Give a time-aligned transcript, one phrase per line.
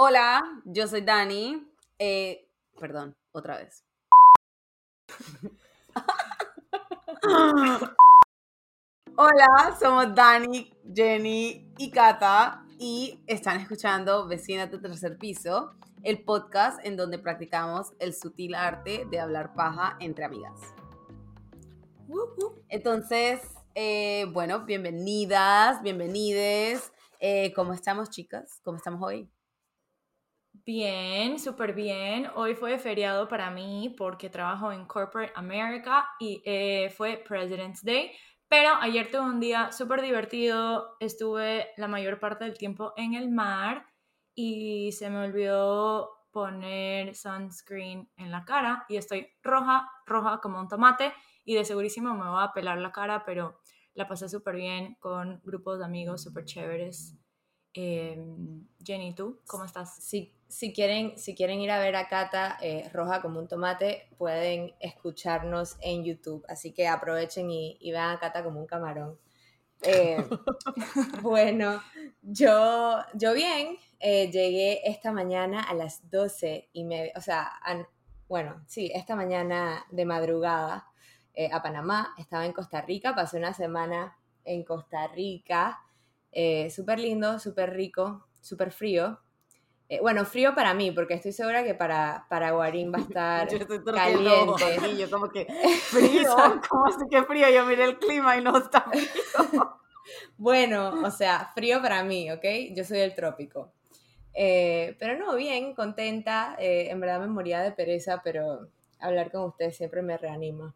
[0.00, 1.60] Hola, yo soy Dani.
[1.98, 2.48] Eh,
[2.78, 3.84] perdón, otra vez.
[9.16, 15.74] Hola, somos Dani, Jenny y Kata y están escuchando Vecina de Tercer Piso,
[16.04, 20.60] el podcast en donde practicamos el sutil arte de hablar paja entre amigas.
[22.68, 23.40] Entonces,
[23.74, 26.92] eh, bueno, bienvenidas, bienvenides.
[27.18, 28.60] Eh, ¿Cómo estamos, chicas?
[28.62, 29.28] ¿Cómo estamos hoy?
[30.68, 32.28] Bien, súper bien.
[32.34, 38.12] Hoy fue feriado para mí porque trabajo en Corporate America y eh, fue President's Day.
[38.48, 40.96] Pero ayer tuve un día súper divertido.
[41.00, 43.86] Estuve la mayor parte del tiempo en el mar
[44.34, 50.68] y se me olvidó poner sunscreen en la cara y estoy roja, roja como un
[50.68, 51.14] tomate
[51.46, 53.58] y de segurísimo me voy a pelar la cara, pero
[53.94, 57.16] la pasé súper bien con grupos de amigos súper chéveres.
[57.74, 59.94] Em, Jenny, ¿tú cómo estás?
[60.02, 64.08] Sí, si quieren, si quieren ir a ver a Cata eh, roja como un tomate,
[64.16, 66.44] pueden escucharnos en YouTube.
[66.48, 69.18] Así que aprovechen y, vean a Cata como un camarón.
[69.82, 70.16] Eh,
[71.22, 71.82] bueno,
[72.22, 77.52] yo, yo bien, eh, llegué esta mañana a las 12 y media, o sea,
[78.26, 80.86] bueno, sí, esta mañana de madrugada
[81.52, 85.78] a Panamá, estaba en Costa Rica, pasé una semana en Costa Rica,
[86.70, 89.20] súper lindo, súper rico, súper frío,
[89.90, 93.48] eh, bueno, frío para mí, porque estoy segura que para, para Guarín va a estar
[93.94, 94.78] caliente.
[94.92, 95.46] Y yo como que,
[95.90, 96.34] frío,
[96.68, 97.48] ¿cómo así que frío?
[97.48, 99.80] Yo miré el clima y no está frío.
[100.36, 102.44] bueno, o sea, frío para mí, ¿ok?
[102.74, 103.72] Yo soy del trópico.
[104.34, 106.54] Eh, pero no, bien, contenta.
[106.58, 108.68] Eh, en verdad me moría de pereza, pero
[109.00, 110.74] hablar con ustedes siempre me reanima.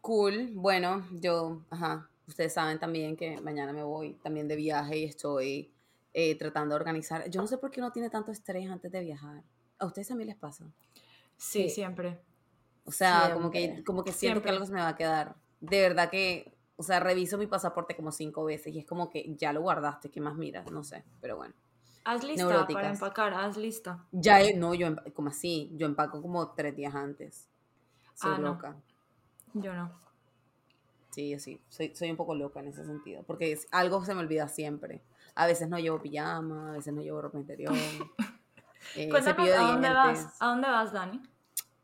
[0.00, 0.52] Cool.
[0.54, 5.70] Bueno, yo, ajá, ustedes saben también que mañana me voy también de viaje y estoy
[6.14, 7.28] eh, tratando de organizar.
[7.28, 9.42] Yo no sé por qué uno tiene tanto estrés antes de viajar.
[9.78, 10.64] ¿A ustedes también les pasa?
[11.36, 12.20] Sí, siempre.
[12.84, 15.36] O sea, como que, como que siento que algo se me va a quedar.
[15.60, 19.34] De verdad que, o sea, reviso mi pasaporte como cinco veces y es como que
[19.36, 20.70] ya lo guardaste, ¿qué más miras?
[20.70, 21.54] No sé, pero bueno.
[22.04, 24.06] Haz lista para empacar, haz lista.
[24.10, 27.48] Ya, no, yo, como así, yo empaco como tres días antes.
[28.14, 28.76] Soy ah, loca.
[29.52, 30.09] Yo no.
[31.10, 34.48] Sí, sí, soy, soy un poco loca en ese sentido, porque algo se me olvida
[34.48, 35.02] siempre.
[35.34, 37.72] A veces no llevo pijama, a veces no llevo ropa interior.
[38.96, 40.36] Eh, ¿a dónde vas?
[40.40, 41.20] ¿A dónde vas, Dani?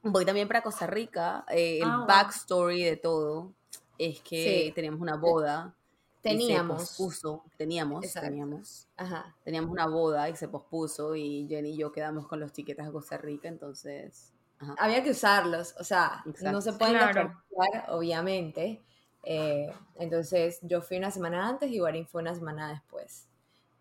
[0.03, 1.45] Voy también para Costa Rica.
[1.51, 3.53] Eh, el ah, backstory de todo
[3.99, 5.75] es que teníamos una boda.
[6.23, 6.83] Teníamos.
[6.83, 7.45] se pospuso.
[7.57, 8.89] Teníamos, teníamos.
[8.97, 9.37] Ajá.
[9.45, 12.91] Teníamos una boda y se pospuso y Jenny y yo quedamos con los tiquetes a
[12.91, 14.33] Costa Rica, entonces...
[14.79, 17.43] Había que usarlos, o sea, no se pueden claro.
[17.89, 18.83] obviamente.
[19.23, 23.27] Eh, entonces yo fui una semana antes y Guarín fue una semana después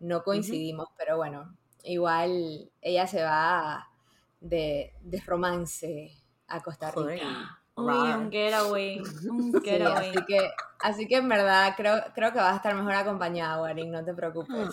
[0.00, 3.88] no coincidimos, pero bueno, igual ella se va
[4.40, 6.12] de, de romance
[6.48, 7.60] a Costa Rica.
[7.74, 10.10] Uy, un getaway, un getaway.
[10.10, 13.90] así, que, así que en verdad creo, creo que vas a estar mejor acompañada, Waring,
[13.90, 14.70] no te preocupes.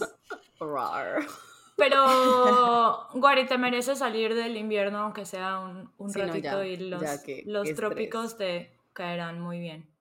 [1.76, 7.04] Pero, Guari, te mereces salir del invierno, aunque sea un, un ratito, y los,
[7.46, 9.93] los trópicos te caerán muy bien.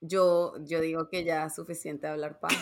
[0.00, 2.56] Yo, yo digo que ya es suficiente hablar paja.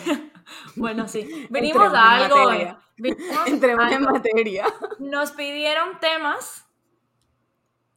[0.75, 1.47] bueno, sí.
[1.49, 2.51] Venimos a algo.
[3.45, 4.65] Entremos en materia.
[4.99, 6.65] Nos pidieron temas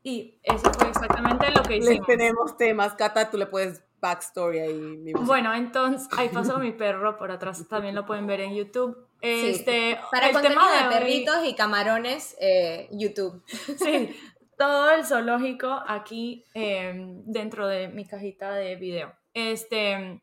[0.03, 1.99] y eso fue exactamente lo que hicimos.
[1.99, 2.95] Les tenemos temas.
[2.95, 5.13] Cata, tú le puedes backstory ahí.
[5.13, 7.67] bueno, entonces, ahí pasó mi perro por atrás.
[7.69, 8.97] También lo pueden ver en YouTube.
[9.21, 13.43] Este, Para el tema de, perritos y camarones, eh, YouTube.
[13.79, 14.17] Sí,
[14.57, 19.20] todo el zoológico aquí em, dentro de mi cajita de video.
[19.35, 20.23] Este,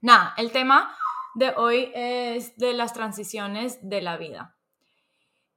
[0.00, 0.96] nada, el tema
[1.34, 4.56] de hoy es de las transiciones de la vida.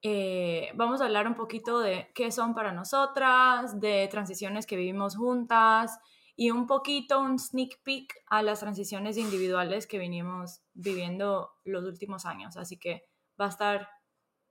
[0.01, 5.15] Eh, vamos a hablar un poquito de qué son para nosotras, de transiciones que vivimos
[5.15, 5.99] juntas
[6.35, 12.25] y un poquito un sneak peek a las transiciones individuales que vinimos viviendo los últimos
[12.25, 12.57] años.
[12.57, 13.09] Así que
[13.39, 13.89] va a estar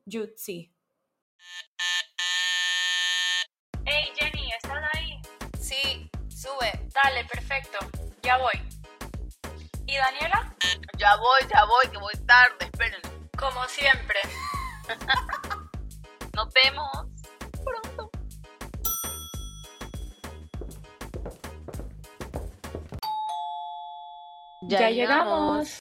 [0.05, 0.75] jutsi.
[3.85, 5.21] Hey Jenny, ¿estás ahí?
[5.61, 6.73] Sí, sube.
[6.93, 8.06] Dale, perfecto.
[8.27, 8.61] Ya voy.
[9.87, 10.53] ¿Y Daniela?
[10.99, 13.01] Ya voy, ya voy, que voy tarde, esperen.
[13.39, 14.19] Como siempre.
[16.35, 17.07] Nos vemos
[17.65, 18.11] pronto.
[24.63, 25.79] Ya, llegamos.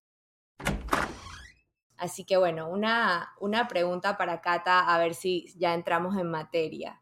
[1.97, 7.01] Así que bueno, una, una pregunta para Cata, a ver si ya entramos en materia.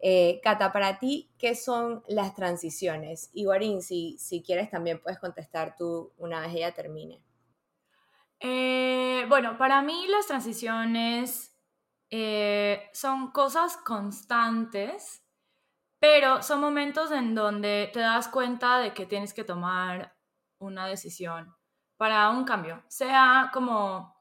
[0.00, 3.30] Eh, Cata, para ti, ¿qué son las transiciones?
[3.32, 7.22] Y Guarín, si, quieres también puedes contestar tú una vez ella termine.
[8.40, 11.56] Eh, bueno, para mí las transiciones
[12.10, 15.22] eh, son cosas constantes,
[15.98, 20.14] pero son momentos en donde te das cuenta de que tienes que tomar
[20.58, 21.54] una decisión
[21.96, 24.15] para un cambio, sea como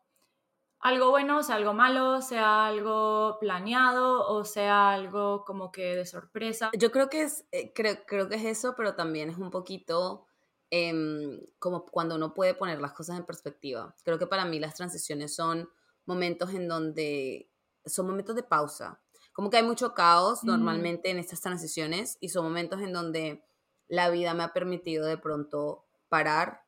[0.86, 6.70] algo bueno, sea algo malo, sea algo planeado o sea algo como que de sorpresa.
[6.78, 10.28] Yo creo que es, eh, creo, creo que es eso, pero también es un poquito
[10.70, 13.96] em, como cuando uno puede poner las cosas en perspectiva.
[14.04, 15.68] Creo que para mí las transiciones son
[16.06, 17.50] momentos en donde
[17.84, 19.02] son momentos de pausa.
[19.34, 20.48] Como que hay mucho caos Mm.
[20.48, 23.44] normalmente en estas transiciones y son momentos en donde
[23.88, 26.62] la vida me ha permitido de pronto parar,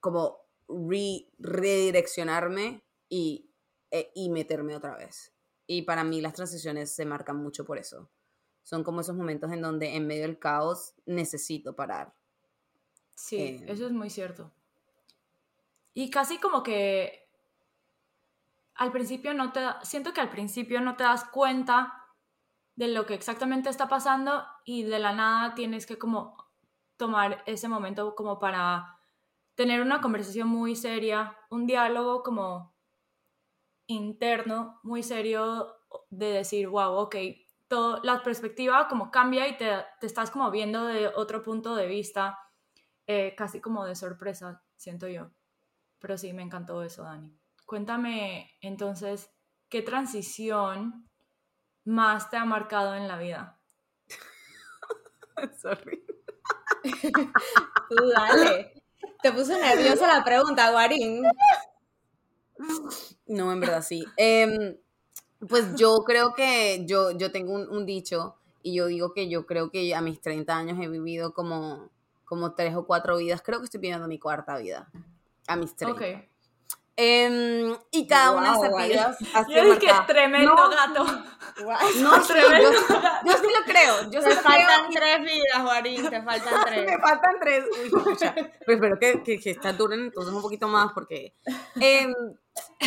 [0.00, 3.50] como re- redireccionarme y,
[3.90, 5.32] eh, y meterme otra vez.
[5.66, 8.10] Y para mí las transiciones se marcan mucho por eso.
[8.62, 12.14] Son como esos momentos en donde en medio del caos necesito parar.
[13.14, 14.52] Sí, Eh, eso es muy cierto.
[15.94, 17.28] Y casi como que
[18.74, 21.92] al principio no te siento que al principio no te das cuenta
[22.74, 26.36] de lo que exactamente está pasando y de la nada tienes que como
[26.96, 28.98] tomar ese momento como para
[29.54, 32.74] tener una conversación muy seria, un diálogo como
[33.86, 35.76] interno, muy serio
[36.10, 37.16] de decir, wow, ok,
[37.68, 39.70] todo, la perspectiva como cambia y te,
[40.00, 42.38] te estás como viendo de otro punto de vista,
[43.06, 45.30] eh, casi como de sorpresa, siento yo.
[45.98, 47.36] Pero sí, me encantó eso, Dani.
[47.66, 49.30] Cuéntame entonces,
[49.68, 51.08] ¿qué transición
[51.84, 53.60] más te ha marcado en la vida?
[55.60, 56.04] Sorry.
[57.88, 58.81] Tú dale.
[59.22, 61.22] Te puso nerviosa la pregunta, Guarín.
[63.26, 64.04] No, en verdad sí.
[64.16, 64.76] Em,
[65.48, 69.46] pues yo creo que yo, yo tengo un, un dicho y yo digo que yo
[69.46, 71.90] creo que a mis 30 años he vivido como,
[72.24, 73.42] como tres o cuatro vidas.
[73.42, 74.88] Creo que estoy viviendo mi cuarta vida.
[75.46, 75.96] A mis 30.
[75.96, 76.31] Ok.
[76.94, 78.88] Em, y cada una de Guau, esas vale.
[78.92, 80.06] vidas ha sido Yo dije, marcada.
[80.06, 81.04] tremendo No, gato.
[82.00, 82.78] No, sí, Tremendo yo,
[83.24, 84.10] yo sí lo creo.
[84.10, 85.00] Yo sí Te lo faltan creo.
[85.00, 86.86] tres vidas, Guarín, te faltan tres.
[86.86, 87.64] Me faltan tres.
[87.82, 88.34] Uy, pucha.
[88.34, 91.34] Pero espero que, que, que estas duren entonces un poquito más porque
[91.80, 92.14] em,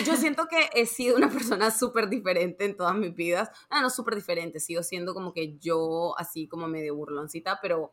[0.06, 3.50] yo siento que he sido una persona súper diferente en todas mis vidas.
[3.70, 7.92] Ah, no súper diferente, sigo siendo como que yo así como medio burloncita, pero,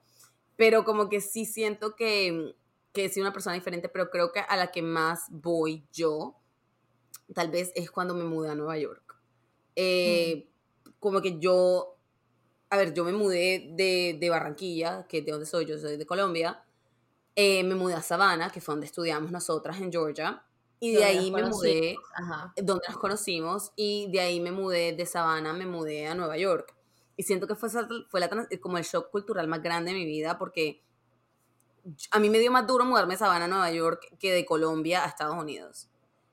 [0.56, 2.54] pero como que sí siento que,
[2.92, 6.36] que he sido una persona diferente, pero creo que a la que más voy yo,
[7.34, 9.16] tal vez es cuando me mudé a Nueva York.
[9.76, 10.48] Eh,
[10.98, 11.96] Como que yo,
[12.70, 15.96] a ver, yo me mudé de, de Barranquilla, que es de donde soy, yo soy
[15.96, 16.64] de Colombia,
[17.34, 20.44] eh, me mudé a Savannah, que fue donde estudiamos nosotras en Georgia,
[20.78, 22.52] y de ahí me mudé, Ajá.
[22.56, 26.74] donde nos conocimos, y de ahí me mudé de Savannah, me mudé a Nueva York.
[27.16, 27.68] Y siento que fue,
[28.08, 28.28] fue la,
[28.60, 30.82] como el shock cultural más grande de mi vida, porque
[32.10, 35.04] a mí me dio más duro mudarme de Savannah a Nueva York que de Colombia
[35.04, 35.88] a Estados Unidos.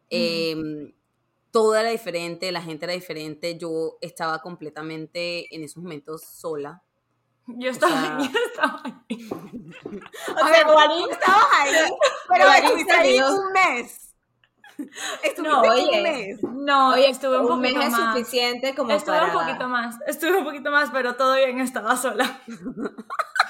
[0.09, 0.93] Eh,
[1.51, 6.81] todo era diferente, la gente era diferente, yo estaba completamente en esos momentos sola.
[7.47, 9.29] Yo estaba, sea- yo estaba ahí.
[10.43, 11.73] O sea, Guarín estabas ahí,
[12.29, 14.05] pero estuviste ahí un mes.
[15.23, 16.01] Estuviste No, un oye.
[16.01, 16.43] mes.
[16.43, 18.15] No, Oye, estuve un, un mes poquito es más.
[18.15, 19.35] suficiente como Estuve para...
[19.35, 22.39] un poquito más, estuve un poquito más, pero todo bien, estaba sola.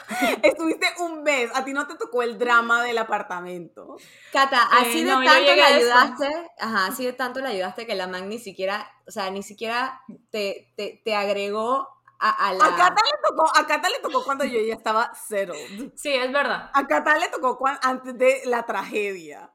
[0.44, 3.98] Estuviste un mes, a ti no te tocó el drama del apartamento.
[4.34, 6.28] Cata, así Eh, de no, tanto le ayudaste,
[6.60, 10.02] ajá, así de tanto le ayudaste que la man ni siquiera, o sea, ni siquiera
[10.32, 11.88] te, te, te agregó
[12.20, 12.66] a, a la...
[12.66, 15.92] A Cata le tocó, a Cata le tocó cuando yo ya estaba settled.
[15.96, 16.70] Sí, es verdad.
[16.74, 19.52] A Cata le tocó cuan- antes de la tragedia.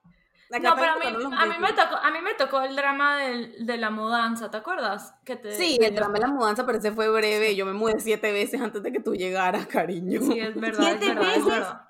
[0.51, 3.67] No, pero a mí, a mí me tocó, a mí me tocó el drama del-
[3.67, 5.15] de la mudanza, ¿te acuerdas?
[5.25, 7.57] Que te, Sí, el drama de la mudanza, pero ese fue breve.
[7.57, 10.21] Yo me mudé siete veces antes de que tú llegaras, cariño.
[10.23, 11.45] Sí, es verdad, es ¿Siete es veces?
[11.47, 11.81] verdad.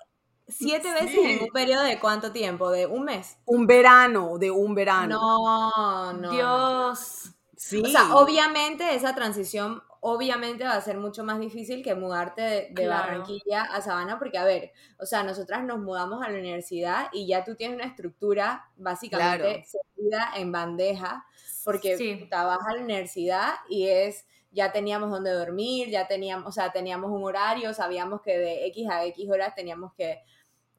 [0.47, 1.19] Siete veces Sí.
[1.21, 3.37] en un periodo de cuánto tiempo, de un mes.
[3.45, 5.19] Un verano, de un verano.
[5.19, 6.31] No, no.
[6.31, 7.31] Dios.
[7.57, 7.81] Sí.
[7.83, 12.61] O sea, obviamente esa transición, obviamente va a ser mucho más difícil que mudarte de,
[12.69, 12.89] de Claro.
[13.07, 17.25] Barranquilla a Sabana, porque a ver, o sea, nosotras nos mudamos a la universidad y
[17.25, 21.25] ya tú tienes una estructura básicamente servida en bandeja,
[21.63, 22.27] porque Sí.
[22.31, 27.09] vas a la universidad y es, ya teníamos donde dormir, ya teníamos, o sea, teníamos
[27.09, 30.21] un horario, sabíamos que de X a X horas teníamos que,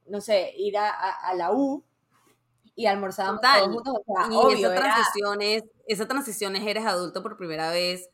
[0.06, 1.84] no sé, ir a, a- a la U
[2.76, 6.64] y almorzábamos todos juntos, o sea, y obvio, esa era- transición es, esa transición es
[6.64, 8.08] eres adulto por primera vez,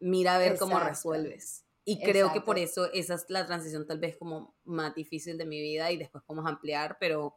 [0.00, 0.88] mira a ver cómo Exacto.
[0.88, 1.64] resuelves.
[1.84, 2.86] Y creo que por Exacto.
[2.86, 6.22] eso esa es la transición tal vez como más difícil de mi vida y después
[6.24, 7.34] podemos ampliar, pero,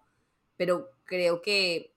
[0.58, 1.96] pero creo que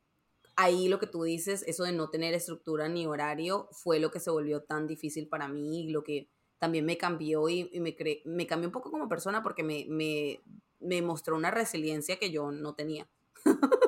[0.56, 4.20] ahí lo que tú dices, eso de no tener estructura ni horario, fue lo que
[4.20, 7.94] se volvió tan difícil para mí y lo que también me cambió y, y me,
[7.94, 10.40] cre- me cambió un poco como persona porque me, me,
[10.80, 13.06] me mostró una resiliencia que yo no tenía.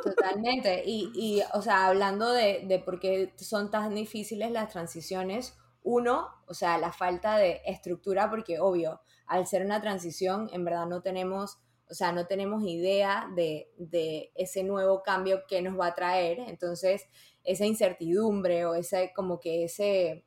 [0.02, 0.82] Totalmente.
[0.86, 6.28] Y, y, o sea, hablando de, de por qué son tan difíciles las transiciones, uno,
[6.46, 11.02] o sea, la falta de estructura, porque obvio, al ser una transición, en verdad no
[11.02, 11.58] tenemos,
[11.90, 16.40] o sea, no tenemos idea de, de ese nuevo cambio que nos va a traer.
[16.40, 17.06] Entonces,
[17.44, 20.26] esa incertidumbre o ese, como que ese,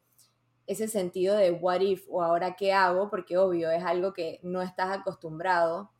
[0.67, 4.61] ese sentido de what if o ahora qué hago, porque obvio es algo que no
[4.61, 5.91] estás acostumbrado.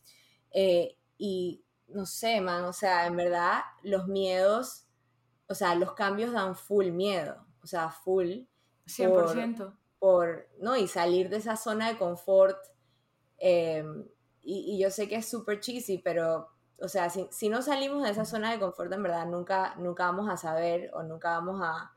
[0.51, 4.88] Eh, y no sé, man, o sea, en verdad los miedos,
[5.48, 8.43] o sea, los cambios dan full miedo, o sea, full.
[8.92, 9.74] 100%.
[10.00, 10.76] Por, ¿no?
[10.78, 12.58] Y salir de esa zona de confort.
[13.38, 13.84] eh,
[14.44, 18.02] y, y yo sé que es súper cheesy, pero, o sea, si, si no salimos
[18.04, 21.62] de esa zona de confort, en verdad, nunca, nunca vamos a saber o nunca vamos
[21.64, 21.94] a,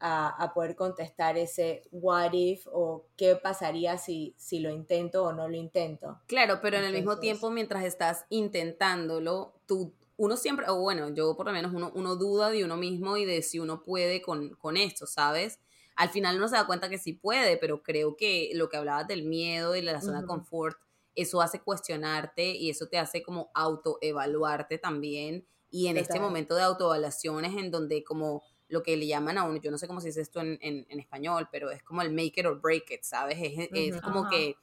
[0.00, 5.32] a, a poder contestar ese what if o qué pasaría si, si lo intento o
[5.34, 6.18] no lo intento.
[6.26, 11.36] Claro, pero en el mismo tiempo, mientras estás intentándolo, tú, uno siempre, o bueno, yo
[11.36, 14.54] por lo menos uno, uno duda de uno mismo y de si uno puede con,
[14.54, 15.60] con esto, ¿sabes?
[15.96, 19.06] Al final uno se da cuenta que sí puede, pero creo que lo que hablabas
[19.08, 20.78] del miedo y de la zona de confort,
[21.14, 25.46] eso hace cuestionarte y eso te hace como autoevaluarte también.
[25.70, 29.60] Y en este momento de autoevaluaciones en donde como lo que le llaman a uno,
[29.60, 32.10] yo no sé cómo se dice esto en, en- en español, pero es como el
[32.10, 33.36] make it or break it, ¿sabes?
[33.72, 34.56] Es, como que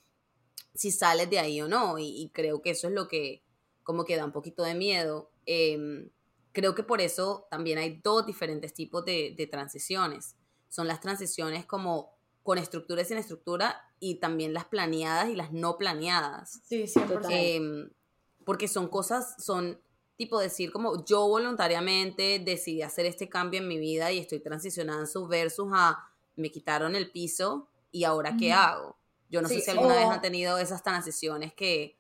[0.74, 3.44] si sales de ahí o no, y, y creo que eso es lo que
[3.84, 5.32] como que da un poquito de miedo.
[5.46, 6.12] Em,
[6.52, 10.36] creo que por eso también hay dos diferentes tipos de, de transiciones.
[10.70, 15.52] Son las transiciones como con estructura y sin estructura y también las planeadas y las
[15.52, 16.62] no planeadas.
[16.64, 17.08] Sí, 100%.
[17.08, 17.32] Total.
[17.32, 17.90] Em,
[18.46, 19.80] porque son cosas, son
[20.16, 25.28] tipo decir como yo voluntariamente decidí hacer este cambio en mi vida y estoy transicionando
[25.28, 28.98] versus a me quitaron el piso y ahora qué hago.
[29.30, 31.98] Yo no sé Sí, si alguna vez han tenido esas transiciones que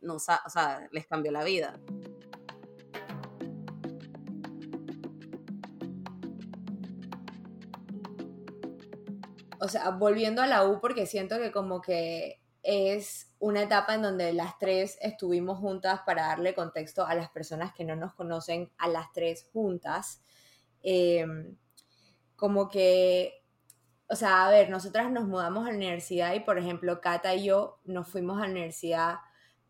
[0.00, 1.80] no, o sea, les cambió la vida.
[9.66, 14.02] O sea, volviendo a la U, porque siento que como que es una etapa en
[14.02, 18.70] donde las tres estuvimos juntas para darle contexto a las personas que no nos conocen,
[18.78, 20.22] a las tres juntas.
[20.84, 21.26] Eh,
[22.36, 23.42] como que,
[24.08, 27.46] o sea, a ver, nosotras nos mudamos a la universidad y, por ejemplo, Cata y
[27.46, 29.16] yo nos fuimos a la universidad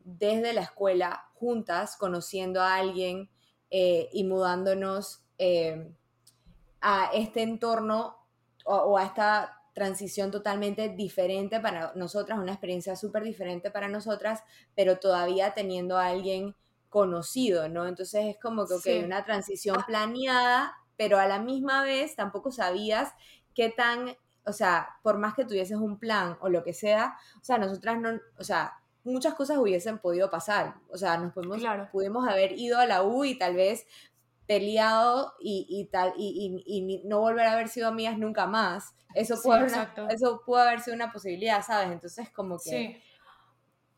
[0.01, 3.31] desde la escuela juntas, conociendo a alguien
[3.71, 5.91] eh, y mudándonos eh,
[6.83, 8.19] a este entorno
[8.67, 14.43] o a esta transición totalmente diferente para nosotras, una experiencia súper diferente para nosotras,
[14.75, 16.57] pero todavía teniendo a alguien
[16.89, 17.87] conocido, ¿no?
[17.87, 19.03] Entonces es como que, ok, Sí.
[19.05, 23.13] una transición planeada, pero a la misma vez tampoco sabías
[23.55, 24.17] qué tan,
[24.47, 28.01] o sea, por más que tuvieses un plan o lo que sea, o sea, nosotras
[28.01, 31.91] no, o sea, muchas cosas hubiesen podido pasar, o sea, nos pudimos, Claro.
[31.93, 33.87] pudimos haber ido a la U y tal vez
[34.47, 38.47] peleado y, y tal y, y- y ni- no volver a haber sido amigas nunca
[38.47, 38.95] más.
[39.15, 41.91] Eso Sí, pudo, haber una- eso pudo haber sido una posibilidad, ¿sabes?
[41.91, 42.71] Entonces como que...
[42.71, 43.03] Sí.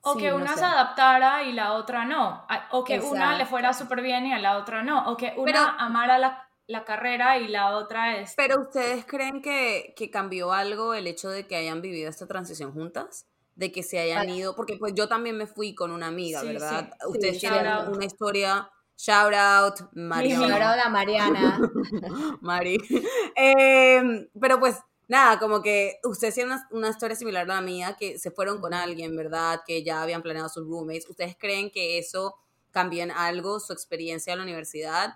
[0.00, 0.60] O sí, que no una sé.
[0.60, 2.46] se adaptara y la otra no.
[2.70, 5.10] O que una le fuera súper bien y a la otra no.
[5.10, 8.34] O que una Pero- amara la, la carrera y la otra es...
[8.36, 12.72] Pero ustedes creen que, que cambió algo el hecho de que hayan vivido esta transición
[12.72, 13.26] juntas?
[13.56, 16.90] De que se hayan ido, porque pues yo también me fui con una amiga, ¿verdad?
[17.08, 20.52] Ustedes tienen una historia, shout out, Mariana.
[20.52, 21.70] ahora la Mariana.
[22.40, 22.78] Mari.
[23.36, 24.76] Em, pero pues
[25.06, 28.60] nada, como que ustedes tienen una, una historia similar a la mía, que se fueron
[28.60, 29.60] con alguien, ¿verdad?
[29.66, 31.08] Que ya habían planeado sus roommates.
[31.08, 32.34] ¿Ustedes creen que eso
[32.70, 35.14] cambió en algo su experiencia en la universidad?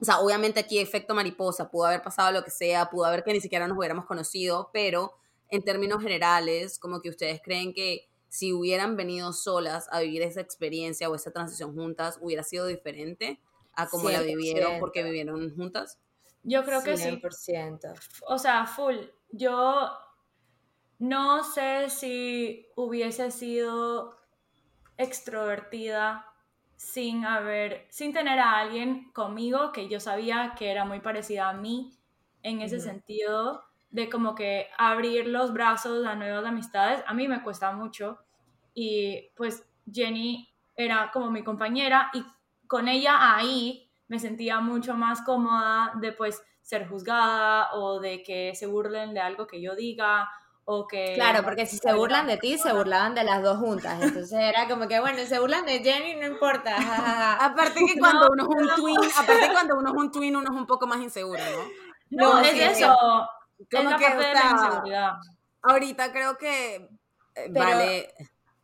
[0.00, 3.32] O sea, obviamente aquí efecto mariposa, pudo haber pasado lo que sea, pudo haber que
[3.32, 5.12] ni siquiera nos hubiéramos conocido, pero
[5.48, 10.40] en términos generales, como que ustedes creen que si hubieran venido solas a vivir esa
[10.40, 13.40] experiencia o esa transición juntas, hubiera sido diferente
[13.74, 14.80] a como la vivieron 100%.
[14.80, 16.00] porque vivieron juntas.
[16.42, 17.10] Yo creo que sí.
[17.10, 17.94] 100%.
[18.26, 18.96] O sea, full.
[19.30, 19.88] Yo
[20.98, 24.18] no sé si hubiese sido
[24.96, 26.26] extrovertida
[26.74, 31.52] sin haber, sin tener a alguien conmigo que yo sabía que era muy parecida a
[31.52, 31.96] mí
[32.42, 37.04] en ese sentido de como que abrir los brazos a nuevas amistades.
[37.06, 38.23] A mí me cuesta mucho
[38.74, 42.24] y pues Jenny era como mi compañera y
[42.66, 48.54] con ella ahí me sentía mucho más cómoda de pues ser juzgada o de que
[48.54, 50.28] se burlen de algo que yo diga
[50.66, 51.12] o que...
[51.14, 54.00] Claro, porque si se burlan de ti, se burlaban de las dos juntas.
[54.00, 56.74] Entonces era como que, bueno, se burlan de Jenny, no importa.
[56.76, 57.32] ja, ja, ja.
[57.44, 60.56] Aparte que cuando uno es un twin, aparte cuando uno es un twin, uno es
[60.56, 61.64] un poco más inseguro, ¿no?
[62.10, 62.96] No, No, es sí, eso.
[63.58, 65.12] Es Como la que, parte o de la inseguridad.
[65.62, 66.88] Ahorita creo que eh,
[67.34, 68.14] Pero- vale.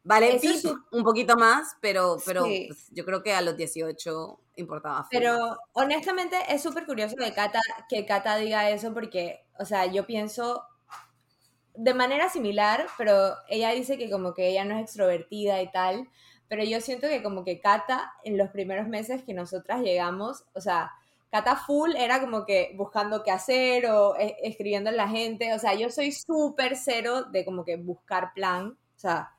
[0.03, 2.65] Vale, Eso es un poquito más, pero, pero Sí.
[2.69, 5.07] pues, yo creo que a los 18 importaba.
[5.11, 5.59] Pero más.
[5.75, 10.65] honestamente es súper curioso de Cata, que Cata diga eso porque, o sea, yo pienso
[11.75, 16.09] de manera similar, pero ella dice que como que ella no es extrovertida y tal,
[16.49, 20.61] pero yo siento que como que Cata en los primeros meses que nosotras llegamos, o
[20.61, 20.93] sea,
[21.31, 25.59] Cata full era como que buscando qué hacer o e- escribiendo a la gente, o
[25.61, 29.31] sea, yo soy súper cero de como que buscar plan, o sea,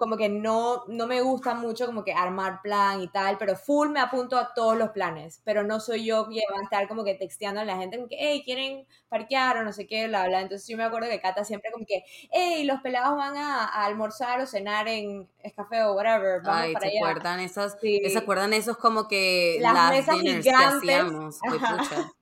[0.00, 3.90] como que no, no me gusta mucho como que armar plan y tal, pero full
[3.90, 7.04] me apunto a todos los planes, pero no soy yo que va a estar como
[7.04, 10.26] que texteando a la gente como que, hey, quieren parquear o no sé qué, bla,
[10.26, 10.40] bla.
[10.40, 12.02] Entonces yo me acuerdo que Cata siempre como que,
[12.32, 16.72] hey, los pelados van a, a almorzar o cenar en Escafé o whatever, vamos Ay,
[16.72, 17.06] para ¿se allá.
[17.10, 17.76] acuerdan esos?
[17.80, 18.00] Sí.
[18.10, 20.44] ¿Se acuerdan esos como que Las las mesas gigantes.
[20.44, 21.38] que hacíamos?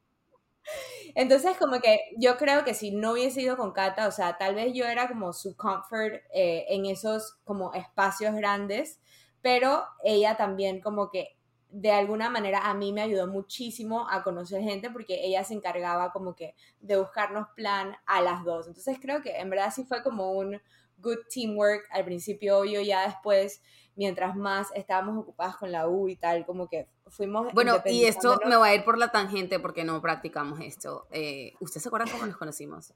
[1.14, 4.54] Entonces, como que yo creo que si no hubiese ido con Cata, o sea, tal
[4.54, 9.00] vez yo era como su comfort eh, en esos como espacios grandes,
[9.42, 11.36] pero ella también como que
[11.70, 16.12] de alguna manera a mí me ayudó muchísimo a conocer gente porque ella se encargaba
[16.12, 18.66] como que de buscarnos plan a las dos.
[18.66, 20.60] Entonces creo que en verdad sí fue como un
[21.00, 23.62] good teamwork al principio, obvio, ya después,
[23.96, 27.52] mientras más estábamos ocupadas con la U y tal, como que fuimos...
[27.52, 31.06] Bueno, y esto me va a ir por la tangente porque no practicamos esto.
[31.10, 32.94] Eh, ¿Ustedes se acuerdan cómo nos conocimos?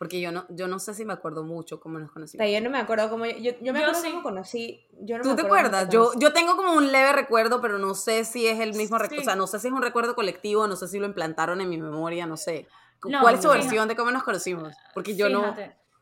[0.00, 2.46] Porque yo no, yo no sé si me acuerdo mucho cómo nos conocimos.
[2.50, 4.10] yo no me acuerdo cómo yo, yo, yo me Yo acuerdo sí.
[4.10, 4.86] cómo conocí.
[4.98, 5.88] Yo no ¿Tú me te acuerdas?
[5.90, 9.20] Yo, yo tengo como un leve recuerdo, pero no sé si es el mismo recuerdo.
[9.22, 9.28] Sí.
[9.28, 11.68] O sea, no sé si es un recuerdo colectivo, no sé si lo implantaron en
[11.68, 12.66] mi memoria, no sé.
[13.04, 13.62] No, ¿Cuál es tu fíjate.
[13.64, 14.74] versión de cómo nos conocimos?
[14.94, 15.54] Porque yo no,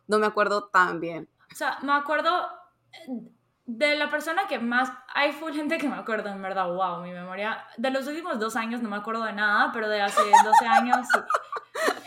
[0.06, 1.28] no me acuerdo tan bien.
[1.52, 2.48] O sea, me acuerdo
[2.92, 3.06] eh,
[3.66, 4.90] de la persona que más...
[5.14, 7.64] Hay full gente que me acuerdo, en verdad, wow, mi memoria...
[7.76, 11.06] De los últimos dos años no me acuerdo de nada, pero de hace 12 años
[11.12, 11.18] sí.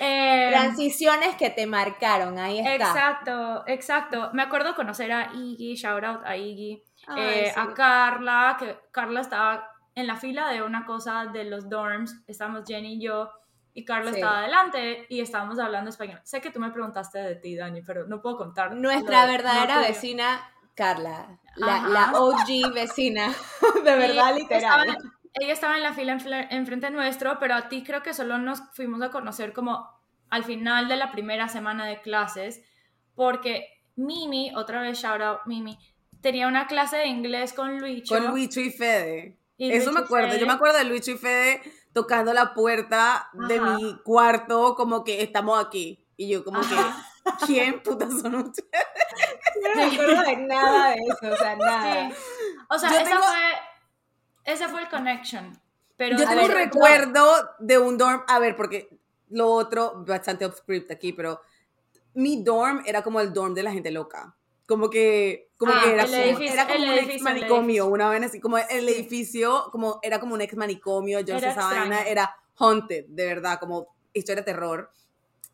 [0.03, 2.73] Eh, Transiciones que te marcaron, ahí está.
[2.73, 4.31] exacto, exacto.
[4.33, 7.59] Me acuerdo conocer a Iggy, shout out a Iggy, Ay, eh, sí.
[7.59, 12.63] a Carla, que Carla estaba en la fila de una cosa de los dorms, estábamos
[12.65, 13.31] Jenny y yo,
[13.73, 14.17] y Carla Sí.
[14.17, 16.19] estaba adelante y estábamos hablando español.
[16.23, 18.73] Sé que tú me preguntaste de ti, Dani, pero no puedo contar.
[18.75, 20.41] Nuestra lo verdadera vecina,
[20.75, 21.39] Carla.
[21.55, 23.27] La, la OG vecina.
[23.83, 24.87] De verdad, Y literal.
[24.89, 26.17] estaba- ella estaba en la fila
[26.49, 29.87] enfrente nuestro, pero a ti creo que solo nos fuimos a conocer como
[30.29, 32.61] al final de la primera semana de clases,
[33.15, 35.77] porque Mimi, otra vez shout out Mimi,
[36.21, 38.13] tenía una clase de inglés con Luicho.
[38.15, 39.37] Con Luicho y Fede.
[39.57, 40.29] y Eso me acuerdo.
[40.29, 40.39] Fede.
[40.39, 41.61] Yo me acuerdo de Luicho y Fede
[41.93, 43.75] tocando la puerta de Ajá.
[43.75, 46.05] mi cuarto, como que estamos aquí.
[46.17, 47.05] Y yo, como Ajá.
[47.39, 48.69] que, ¿quién putas son ustedes?
[49.63, 52.09] Yo no me acuerdo de nada de eso, o sea, nada.
[52.09, 52.15] Sí.
[52.69, 53.51] O sea, esa tengo- fue,
[54.53, 55.59] ese fue el connection.
[55.97, 58.23] Pero Yo tengo un recuerdo de un dorm.
[58.27, 58.89] A ver, porque
[59.29, 61.41] lo otro, bastante off script aquí, pero
[62.15, 64.35] mi dorm era como el dorm de la gente loca.
[64.71, 68.23] Como que, como Ah, que era, edificio- era como un edificio, ex manicomio, una vez
[68.23, 72.33] así, como el edificio, como era como un ex manicomio, yo Era esa vaina era
[72.57, 74.89] haunted, de verdad, como historia de terror.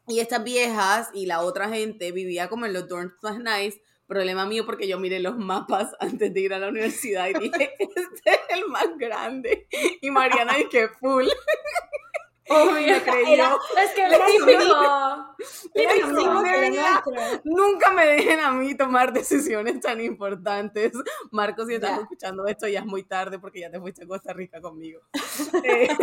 [0.08, 3.82] Y estas viejas y la otra gente vivía como en los dorms más nice.
[4.06, 7.74] Problema mío porque yo miré los mapas antes de ir a la universidad y dije,
[7.80, 9.68] este es el más grande.
[10.00, 11.26] Y Mariana dije, full.
[12.50, 12.74] Obvio.
[12.94, 13.28] Me creyó.
[13.34, 15.36] Era- Es que Era típico.
[15.74, 16.46] Típico.
[16.46, 17.04] era.
[17.44, 20.92] Nunca me dejen a mí tomar decisiones tan importantes.
[21.32, 22.02] Marcos, si estás Ya.
[22.04, 25.02] escuchando esto, ya es muy tarde porque ya te fuiste a Costa Rica conmigo.
[25.64, 25.88] Eh,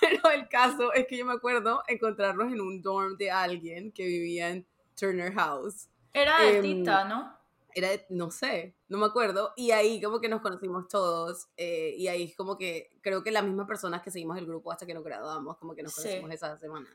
[0.00, 4.04] pero el caso es que yo me acuerdo encontrarnos en un dorm de alguien que
[4.06, 4.66] vivía en
[4.98, 5.88] Turner House.
[6.12, 7.36] Era de Em, Tita, ¿no?
[7.74, 9.52] Era, de- no sé, no me acuerdo.
[9.56, 11.48] Y ahí como que nos conocimos todos.
[11.56, 14.86] eh, y ahí como que creo que las mismas personas que seguimos el grupo hasta
[14.86, 16.02] que nos graduamos, como que nos Sí.
[16.02, 16.88] conocimos esa semana.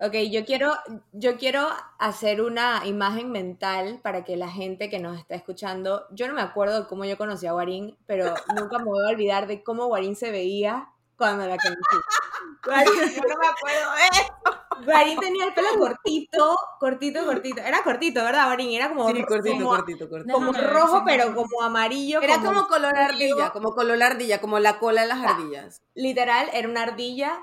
[0.00, 0.74] Ok, yo quiero,
[1.12, 1.66] yo quiero
[1.98, 6.40] hacer una imagen mental para que la gente que nos está escuchando, yo no me
[6.42, 8.32] acuerdo de cómo yo conocí a Guarín, pero
[8.70, 11.80] nunca me voy a olvidar de cómo Guarín se veía cuando la conocí.
[12.64, 17.60] Guarín, Yo no me acuerdo de Guarín tenía el pelo cortito, cortito, cortito.
[17.60, 18.72] Era cortito, ¿verdad, Guarín?
[18.72, 20.32] Era como, Sí, cortito, como, cortito, cortito.
[20.34, 22.20] como Déjame ver rojo, si pero como amarillo.
[22.20, 23.04] Era como color frío.
[23.06, 25.82] ardilla, como color ardilla, como la cola de las ardillas.
[25.94, 27.38] Literal, era una ardilla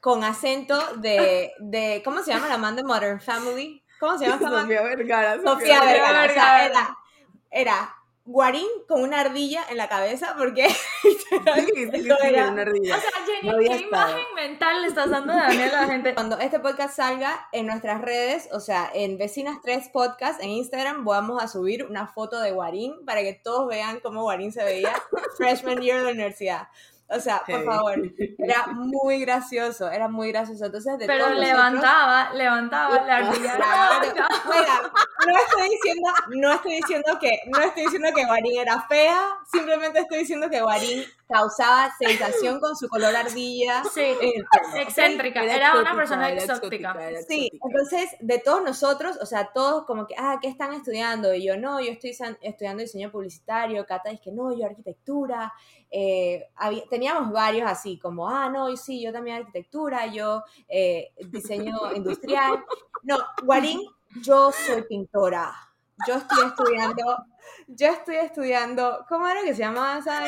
[0.00, 3.84] con acento de, de ¿cómo se llama la man de Modern Family?
[3.98, 4.62] ¿Cómo se llama esta man?
[4.62, 5.42] Sofía Vergara.
[5.42, 6.24] Sofía Vergara.
[6.24, 6.66] O sea, Vergara.
[6.66, 6.98] era,
[7.50, 10.68] era Guarín con una ardilla en la cabeza porque
[11.02, 11.16] Sí,
[11.74, 12.96] sí, sí, No sí, era- era una ardilla.
[12.96, 13.82] O sea, Jenny, No ¿qué estado.
[14.10, 16.14] imagen mental le estás dando de Daniel a la gente?
[16.14, 21.04] cuando este podcast salga en nuestras redes, o sea, en Vecinas 3 Podcast, en Instagram,
[21.04, 24.92] vamos a subir una foto de Guarín para que todos vean cómo Guarín se veía
[25.36, 26.68] freshman year de la universidad.
[27.12, 27.94] O sea, por favor,
[28.38, 30.66] era muy gracioso, era muy gracioso.
[30.66, 33.58] Entonces, de Pero nosotros- levantaba, levantaba la ardilla.
[35.26, 39.20] No estoy diciendo, no estoy diciendo que, no estoy diciendo que Guarín era fea,
[39.52, 43.82] simplemente estoy diciendo que Guarín causaba sensación con su color ardilla.
[43.92, 44.76] Sí, ¿ok?
[44.76, 45.42] excéntrica.
[45.44, 46.90] Era, exótica, una persona era exótica.
[47.08, 47.66] era Sí, exótica.
[47.68, 51.34] entonces de todos nosotros, o sea, todos como que, ah, ¿qué están estudiando?
[51.34, 55.52] Y yo, no, yo estoy san- estudiando diseño publicitario, Cata dice que no, yo arquitectura.
[55.90, 61.12] Eh, había- teníamos varios así, como, ah, no, yo sí, yo también arquitectura, yo eh,
[61.26, 62.64] diseño industrial.
[63.02, 63.80] No, Guarín,
[64.22, 65.52] yo soy pintora.
[66.06, 67.26] Yo estoy estudiando,
[67.68, 70.22] yo estoy estudiando, ¿cómo era que se llamaba esa?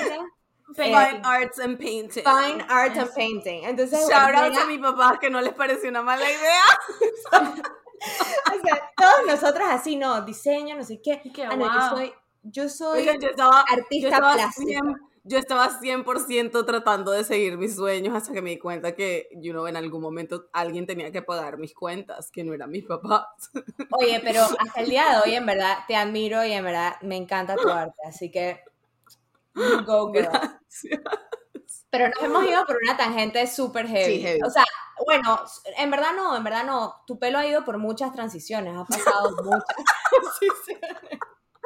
[0.75, 2.23] Fine Arts and Painting.
[2.25, 3.65] Fine Art and Painting.
[3.65, 6.65] Entonces, Shout out a mi papá que no les pareció una mala idea.
[8.05, 11.21] O sea, todos nosotros así, no, diseño, no sé qué.
[11.25, 11.73] Y que, Ah, no, wow.
[11.75, 14.81] yo soy, yo soy Oigan, yo estaba, artista yo estaba plástica.
[14.81, 19.29] 100 yo estaba 100% tratando de seguir mis sueños hasta que me di cuenta que,
[19.37, 22.85] you know, en algún momento alguien tenía que pagar mis cuentas, que no eran mis
[22.85, 23.27] papás.
[24.01, 27.17] Oye, pero hasta el día de hoy, en verdad, te admiro y en verdad me
[27.17, 28.61] encanta tu arte, así que
[29.87, 30.29] go girl.
[30.29, 31.01] Gracias.
[31.91, 34.17] Pero nos hemos ido por una tangente súper heavy.
[34.17, 34.41] Sí, heavy.
[34.47, 34.65] O sea,
[35.05, 35.41] bueno,
[35.77, 37.03] en verdad no, en verdad no.
[37.07, 39.65] Tu pelo ha ido por muchas transiciones, ha pasado muchas
[40.11, 41.19] transiciones.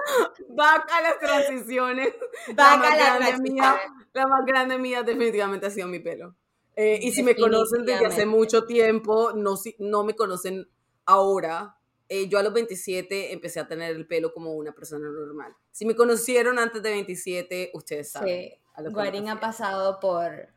[0.48, 2.14] Back a las transiciones.
[2.54, 3.52] Back la a grande transiciones.
[3.52, 3.74] mía,
[4.12, 6.34] la más grande mía definitivamente ha sido mi pelo.
[6.74, 10.68] Eh, y si me conocen desde hace mucho tiempo, no, si- no me conocen
[11.06, 11.78] ahora.
[12.08, 15.56] Eh, yo a los 27 empecé a tener el pelo como una persona normal.
[15.72, 18.50] Si me conocieron antes de 27, ustedes saben.
[18.50, 20.48] Sí, Guarín ha pasado por,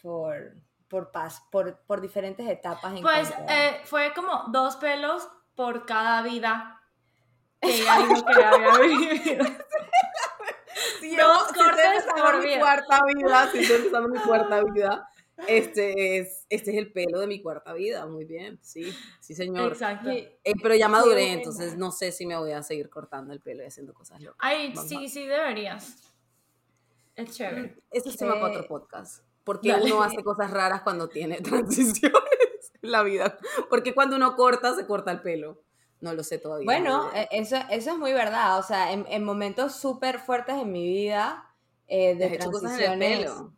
[0.00, 0.54] por,
[0.88, 2.94] por, paz, por, por diferentes etapas.
[2.96, 6.77] En Pues eh, fue como dos pelos por cada vida
[7.60, 9.44] que dijo que había vivido.
[11.00, 15.08] Sí, Dos estoy cortes empezando por mi cuarta vida, sí, estoy empezando mi cuarta vida.
[15.46, 19.72] Este es, este es el pelo de mi cuarta vida, muy bien, sí, sí señor.
[19.72, 20.10] Exacto.
[20.10, 20.28] Sí.
[20.44, 21.32] Eh, pero ya maduré, buena.
[21.32, 24.38] entonces no sé si me voy a seguir cortando el pelo y haciendo cosas locas.
[24.40, 24.88] Ay, Vamos.
[24.88, 25.96] sí, sí, deberías.
[27.14, 27.76] Es chévere.
[27.90, 28.56] Ese es tema para Sí.
[28.56, 29.24] otro podcast.
[29.44, 29.92] Porque Dale.
[29.92, 33.38] uno hace cosas raras cuando tiene transiciones en la vida.
[33.70, 35.62] Porque cuando uno corta, se corta el pelo.
[36.00, 36.64] No lo sé todavía.
[36.64, 38.58] Bueno, no eh, eso, eso es muy verdad.
[38.58, 41.44] O sea, en, en momentos súper fuertes en mi vida
[41.88, 43.18] eh, de ¿Has hecho cosas en el transiciones.
[43.32, 43.52] pelo?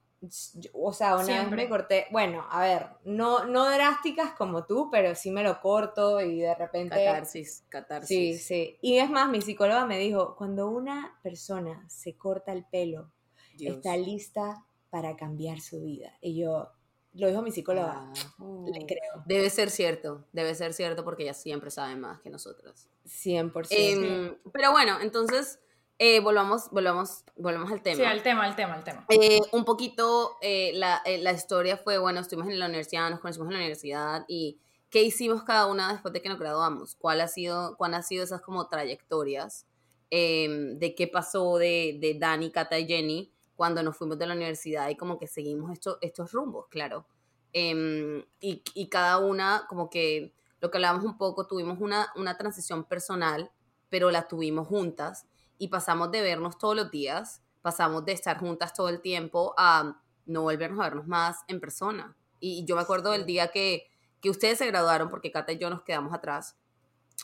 [0.54, 1.56] yo- O sea, una Siempre.
[1.56, 5.60] vez me corté, bueno, a ver, no, no drásticas como tú, pero sí me lo
[5.62, 6.90] corto y de repente...
[7.04, 8.46] Catarsis, Sí, catarsis.
[8.46, 8.78] sí.
[8.82, 13.10] Y es más, mi psicóloga me dijo, cuando una persona se corta el pelo,
[13.56, 13.76] Dios.
[13.76, 16.12] está lista para cambiar su vida.
[16.20, 16.70] Y yo,
[17.14, 21.34] lo dijo mi psicóloga, Ah, le creo, Debe ser cierto, debe ser cierto porque ella
[21.34, 22.88] siempre sabe más que nosotras.
[23.06, 23.66] 100%.
[23.70, 25.58] Em, pero bueno, entonces
[25.98, 27.96] eh, volvamos, volvamos, volvamos al tema.
[27.96, 29.06] Sí, al tema, al tema, al tema.
[29.08, 33.20] Eh, un poquito eh, la, eh, la historia fue, bueno, estuvimos en la universidad, nos
[33.20, 37.20] conocimos en la universidad y qué hicimos cada una después de que nos graduamos, cuál
[37.20, 39.66] ha sido, cuál han sido esas como trayectorias
[40.10, 44.32] em, de qué pasó de, de Dani, Cata y Jenny cuando nos fuimos de la
[44.34, 47.06] universidad y como que seguimos esto- estos rumbos, claro.
[47.52, 52.38] Em, y, y cada una como que lo que hablábamos un poco, tuvimos una, una
[52.38, 53.50] transición personal,
[53.90, 55.26] pero la tuvimos juntas
[55.58, 60.00] y pasamos de vernos todos los días, pasamos de estar juntas todo el tiempo a
[60.24, 62.16] no volvernos a vernos más en persona.
[62.40, 63.88] Y yo me acuerdo del día que,
[64.22, 66.56] que ustedes se graduaron, porque Cata y yo nos quedamos atrás,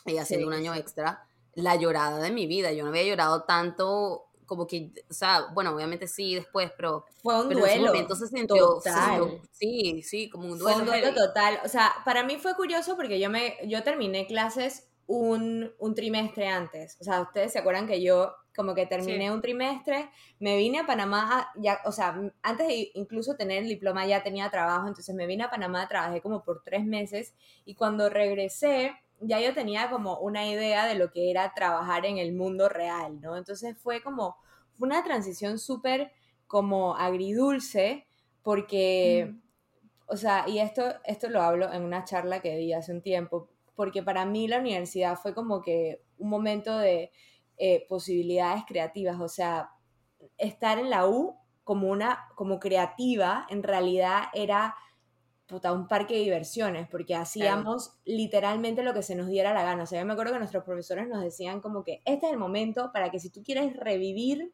[0.05, 0.79] y haciendo Sí, un año sí.
[0.79, 2.71] extra, la llorada de mi vida.
[2.71, 7.39] Yo no había llorado tanto, como que, o sea, bueno, obviamente sí después, pero, Fue
[7.39, 7.93] un pero duelo.
[8.15, 9.19] se sintió, se total.
[9.23, 10.79] sintió- sí, sí, como un Fue duelo.
[10.79, 11.15] un duelo heavy.
[11.17, 11.59] total.
[11.63, 16.47] O sea, para mí fue curioso porque yo me yo terminé clases un, un trimestre
[16.47, 16.97] antes.
[16.99, 19.29] O sea, ustedes se acuerdan que yo como que terminé Sí.
[19.29, 23.69] un trimestre, me vine a Panamá, a- ya, o sea, antes de incluso tener el
[23.69, 27.75] diploma ya tenía trabajo, entonces me vine a Panamá, trabajé como por tres meses y
[27.75, 32.33] cuando regresé ya yo tenía como una idea de lo que era trabajar en el
[32.33, 33.37] mundo real, ¿no?
[33.37, 34.37] Entonces fue como,
[34.79, 36.11] una transición súper
[36.47, 38.07] como agridulce
[38.43, 39.29] porque...
[39.31, 39.47] Mm.
[40.09, 43.49] O sea, y esto, esto lo hablo en una charla que di hace un tiempo,
[43.75, 47.11] porque para mí la universidad fue como que un momento de
[47.57, 49.71] eh, posibilidades creativas, o sea,
[50.37, 54.75] estar en la U como una, como creativa, en realidad era
[55.47, 59.83] puta, un parque de diversiones, porque hacíamos literalmente lo que se nos diera la gana.
[59.83, 62.37] O sea, yo me acuerdo que nuestros profesores nos decían como que este es el
[62.37, 64.51] momento para que si tú quieres revivir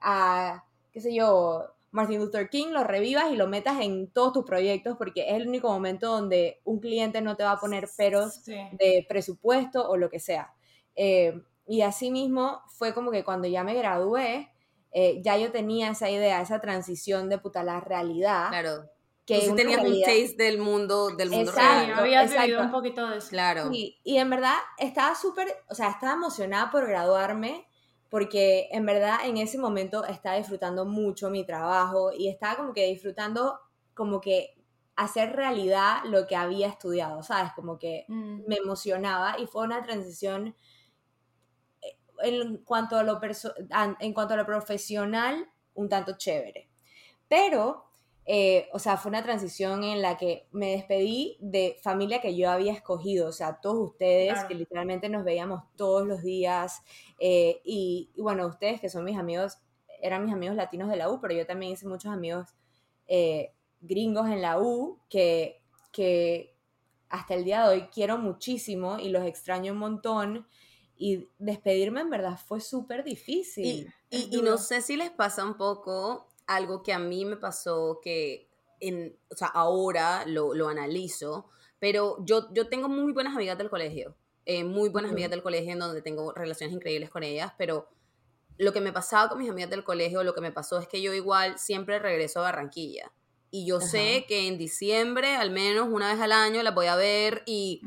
[0.00, 4.44] a, qué sé yo, Martin Luther King, lo revivas y lo metas en todos tus
[4.44, 8.34] proyectos, porque es el único momento donde un cliente no te va a poner peros
[8.44, 8.56] Sí.
[8.72, 10.52] de presupuesto o lo que sea.
[10.96, 14.50] Eh, y así mismo fue como que cuando ya me gradué,
[14.92, 18.48] eh, ya yo tenía esa idea, esa transición de puta la realidad.
[18.48, 18.90] Claro.
[19.26, 21.80] Que sí tenías realidad- un taste del mundo, del mundo Exacto.
[21.80, 21.98] Sí, real.
[21.98, 22.64] habías vivido exacto.
[22.64, 23.28] un poquito de eso.
[23.30, 23.70] Claro.
[23.72, 27.66] Y, y en verdad estaba súper, o sea, estaba emocionada por graduarme
[28.10, 32.86] porque en verdad en ese momento estaba disfrutando mucho mi trabajo y estaba como que
[32.86, 33.58] disfrutando
[33.94, 34.56] como que
[34.96, 37.50] hacer realidad lo que había estudiado, ¿sabes?
[37.56, 38.42] Como que Mm.
[38.46, 40.54] me emocionaba y fue una transición
[41.82, 43.18] eh, en cuanto a lo,
[44.00, 46.68] en cuanto a lo profesional un tanto chévere.
[47.26, 47.86] Pero,
[48.26, 52.50] eh, o sea, fue una transición en la que me despedí de familia que yo
[52.50, 54.48] había escogido, o sea, todos ustedes Claro.
[54.48, 56.82] que literalmente nos veíamos todos los días
[57.18, 59.58] eh, y, y bueno, ustedes que son mis amigos,
[60.00, 62.48] eran mis amigos latinos de la U, pero yo también hice muchos amigos
[63.06, 66.56] eh, gringos en la U que, que
[67.10, 70.46] hasta el día de hoy quiero muchísimo y los extraño un montón.
[70.96, 73.92] Y despedirme en verdad fue súper difícil.
[74.10, 77.36] Y, y- y no sé si les pasa un poco algo que a mí me
[77.36, 78.48] pasó que,
[78.80, 83.70] en, o sea, ahora lo, lo analizo, pero yo, yo tengo muy buenas amigas del
[83.70, 87.88] colegio, eh, muy buenas amigas del colegio en donde tengo relaciones increíbles con ellas, pero
[88.58, 91.02] lo que me pasaba con mis amigas del colegio, lo que me pasó es que
[91.02, 93.12] yo igual siempre regreso a Barranquilla.
[93.50, 96.96] Y yo sé que en diciembre, al menos una vez al año, las voy a
[96.96, 97.82] ver y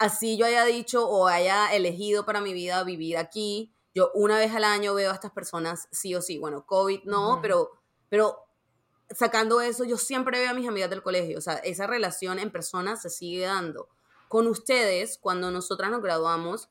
[0.00, 4.52] así yo haya dicho o haya elegido para mi vida vivir aquí, yo una vez
[4.52, 6.38] al año veo a estas personas sí o sí.
[6.38, 7.70] Bueno, COVID no, pero,
[8.12, 8.46] pero
[9.08, 11.38] sacando eso, yo siempre veo a mis amigas del colegio.
[11.38, 13.88] O sea, esa relación en persona se sigue dando.
[14.28, 16.68] Con ustedes, cuando nosotras nos graduamos,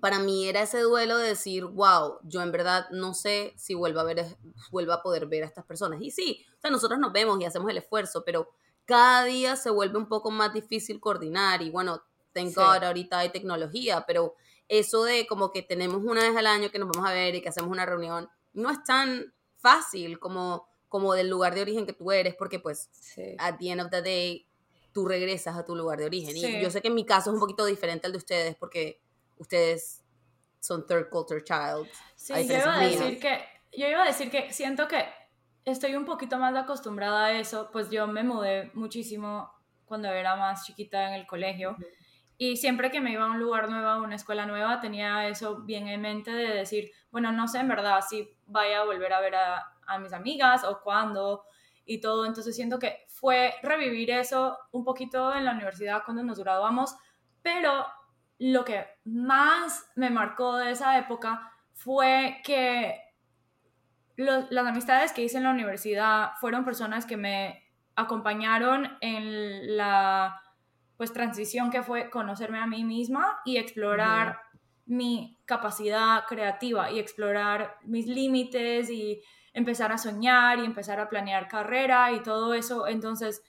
[0.00, 4.00] para mí era ese duelo de decir, wow, yo en verdad no sé si vuelva
[4.00, 4.38] a, ver,
[4.70, 6.00] vuelva a poder ver a estas personas.
[6.00, 8.48] Y sí, o sea, nosotros nos vemos y hacemos el esfuerzo, pero
[8.86, 11.60] cada día se vuelve un poco más difícil coordinar.
[11.60, 12.54] Y bueno, thank Sí.
[12.54, 14.34] God, ahorita hay tecnología, pero
[14.68, 17.42] eso de como que tenemos una vez al año que nos vamos a ver y
[17.42, 21.94] que hacemos una reunión, no es tan fácil como, como del lugar de origen que
[21.94, 23.34] tú eres, porque pues Sí.
[23.38, 24.46] at the end of the day,
[24.92, 26.34] tú regresas a tu lugar de origen.
[26.34, 26.44] Sí.
[26.44, 29.00] Y yo sé que en mi caso es un poquito diferente al de ustedes, porque
[29.38, 30.02] ustedes
[30.60, 31.88] son third culture child.
[32.14, 35.04] Sí, yo iba a decir que, yo iba a decir que siento que
[35.64, 39.50] estoy un poquito más acostumbrada a eso, pues yo me mudé muchísimo
[39.86, 41.76] cuando era más chiquita en el colegio
[42.36, 45.62] y siempre que me iba a un lugar nuevo, a una escuela nueva, tenía eso
[45.62, 49.20] bien en mente de decir, bueno, no sé en verdad si vaya a volver a
[49.20, 51.44] ver a, a mis amigas o cuándo
[51.84, 56.38] y todo, entonces siento que fue revivir eso un poquito en la universidad cuando nos
[56.38, 56.96] graduamos,
[57.42, 57.86] pero
[58.38, 63.00] lo que más me marcó de esa época fue que
[64.16, 67.64] las amistades que hice en la universidad fueron personas que me
[67.96, 70.40] acompañaron en la
[71.04, 74.40] pues transición que fue conocerme a mí misma y explorar
[74.86, 79.20] mi capacidad creativa y explorar mis límites y
[79.52, 82.86] empezar a soñar y empezar a planear carrera y todo eso.
[82.86, 83.42] Entonces,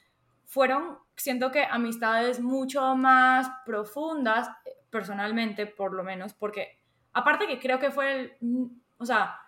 [0.44, 4.50] fueron, siento que amistades mucho más profundas,
[4.90, 6.78] personalmente por lo menos, porque
[7.14, 8.34] aparte que creo que fue el,
[8.98, 9.40] o sea,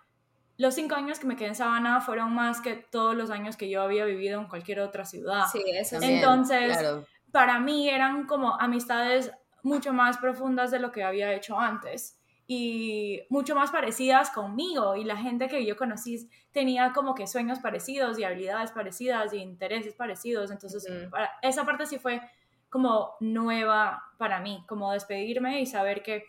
[0.56, 3.70] los cinco años que me quedé en Sabana fueron más que todos los años que
[3.70, 5.44] yo había vivido en cualquier otra ciudad.
[5.52, 7.06] Sí, eso Entonces, claro.
[7.32, 9.32] Para mí eran como amistades
[9.64, 15.04] mucho más profundas de lo que había hecho antes y mucho más parecidas conmigo y
[15.04, 19.94] la gente que yo conocí tenía como que sueños parecidos y habilidades parecidas y intereses
[19.96, 22.22] parecidos, entonces para- esa parte sí fue
[22.70, 26.24] como nueva para mí, como despedirme y saber que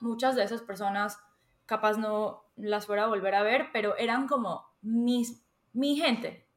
[0.00, 1.18] muchas de esas personas
[1.66, 6.48] capaz no las fuera a volver a ver, pero eran como mis, mi gente.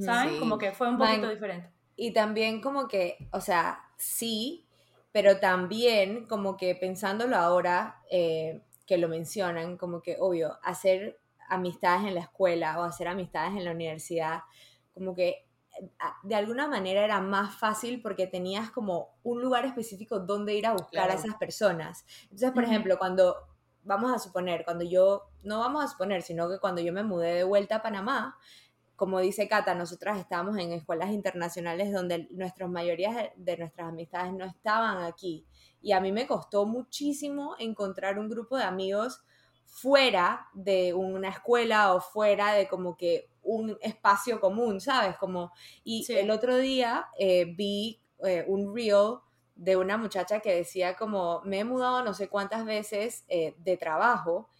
[0.00, 0.34] ¿saben?
[0.34, 0.38] Sí.
[0.38, 1.72] Como que fue un Man, poquito diferente.
[2.02, 4.66] Y también como que, o sea, sí,
[5.12, 12.08] pero también como que pensándolo ahora, eh, que lo mencionan, como que, obvio, hacer amistades
[12.08, 14.44] en la escuela o hacer amistades en la universidad,
[14.94, 15.46] como que
[15.78, 20.54] eh, a- de alguna manera era más fácil porque tenías como un lugar específico donde
[20.54, 22.06] ir a buscar a esas personas.
[22.24, 22.64] Entonces, por Ujú.
[22.64, 23.36] ejemplo, cuando,
[23.82, 27.34] vamos a suponer, cuando yo, no vamos a suponer, sino que cuando yo me mudé
[27.34, 28.38] de vuelta a Panamá,
[29.00, 34.44] como dice Cata, nosotras estábamos en escuelas internacionales donde nuestras mayorías de- nuestras amistades no
[34.44, 35.46] estaban aquí.
[35.80, 39.22] Y a mí me costó muchísimo encontrar un grupo de amigos
[39.64, 45.16] fuera de una escuela o fuera de como que un espacio común, ¿sabes?
[45.16, 45.50] Como,
[45.82, 46.18] y Sí.
[46.18, 49.14] el otro día eh, vi eh, un reel
[49.54, 53.78] de una muchacha que decía como, me he mudado no sé cuántas veces eh, de
[53.78, 54.50] trabajo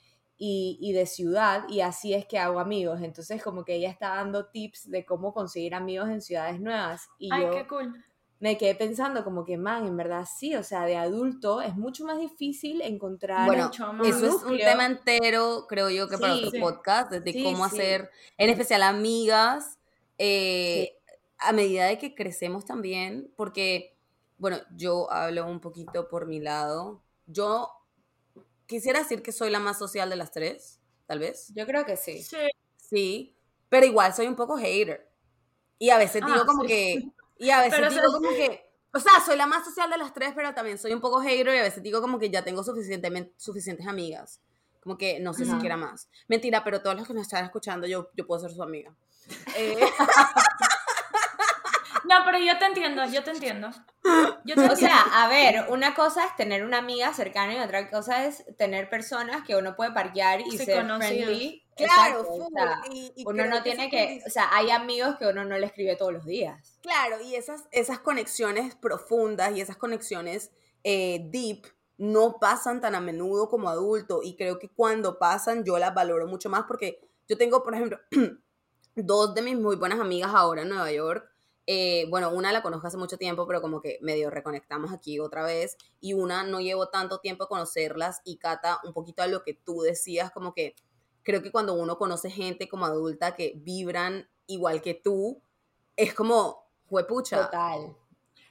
[0.42, 3.02] y, y de ciudad y así es que hago amigos.
[3.02, 7.08] Entonces como que ella está dando tips de cómo conseguir amigos en ciudades nuevas.
[7.18, 8.02] Y Ay, yo, qué cool.
[8.38, 12.06] me quedé pensando como que, man, en verdad sí, o sea, de adulto es mucho
[12.06, 14.08] más difícil encontrar Bueno, mucho más.
[14.08, 16.58] Eso es un tema entero, creo yo, que para otro sí.
[16.58, 17.76] podcast, de Sí, cómo sí.
[17.76, 19.78] hacer, en especial amigas,
[20.16, 20.96] eh,
[21.38, 23.94] a medida de que crecemos también, porque,
[24.38, 27.02] bueno, yo hablo un poquito por mi lado.
[27.26, 27.70] Yo
[28.70, 31.52] quisiera decir que soy la más social de las tres, tal vez.
[31.54, 32.22] Yo creo que sí.
[32.22, 32.36] Sí,
[32.76, 33.36] Sí,
[33.68, 35.08] pero igual soy un poco hater.
[35.78, 36.68] Y a veces digo Ah, como sí.
[36.68, 39.98] que, y a veces Pero digo como que, o sea, soy la más social de
[39.98, 42.42] las tres, pero también soy un poco hater y a veces digo como que ya
[42.42, 44.40] tengo suficientemente, suficientes amigas.
[44.82, 45.60] Como que no sé si Ujú.
[45.60, 46.08] quiera más.
[46.26, 48.94] Mentira, pero todos los que nos están escuchando, yo, yo puedo ser su amiga.
[49.56, 49.78] Eh,
[52.08, 53.70] No, pero yo te entiendo, yo te entiendo.
[54.44, 54.76] Yo te O entiendo.
[54.76, 58.88] sea, a ver, una cosa es tener una amiga cercana y otra cosa es tener
[58.88, 61.06] personas que uno puede parquear y Sí, ser conocidos.
[61.06, 61.64] friendly.
[61.76, 65.16] claro, Exacto, o full, sea, y- y uno no tiene que, o sea, hay amigos
[65.18, 66.78] que uno no le escribe todos los días.
[66.82, 70.50] Claro, y esas, esas conexiones profundas y esas conexiones
[70.84, 71.66] eh, deep
[71.98, 76.26] no pasan tan a menudo como adulto y creo que cuando pasan yo las valoro
[76.26, 77.98] mucho más porque yo tengo, por ejemplo,
[78.96, 81.29] dos de mis muy buenas amigas ahora en Nueva York.
[81.66, 85.44] Eh, bueno, una la conozco hace mucho tiempo, pero como que medio reconectamos aquí otra
[85.44, 85.76] vez.
[86.00, 88.20] Y una no llevo tanto tiempo a conocerlas.
[88.24, 90.74] Y Cata, un poquito a lo que tú decías, como que
[91.22, 95.42] creo que cuando uno conoce gente como adulta que vibran igual que tú,
[95.96, 97.96] es como, juepucha, Total.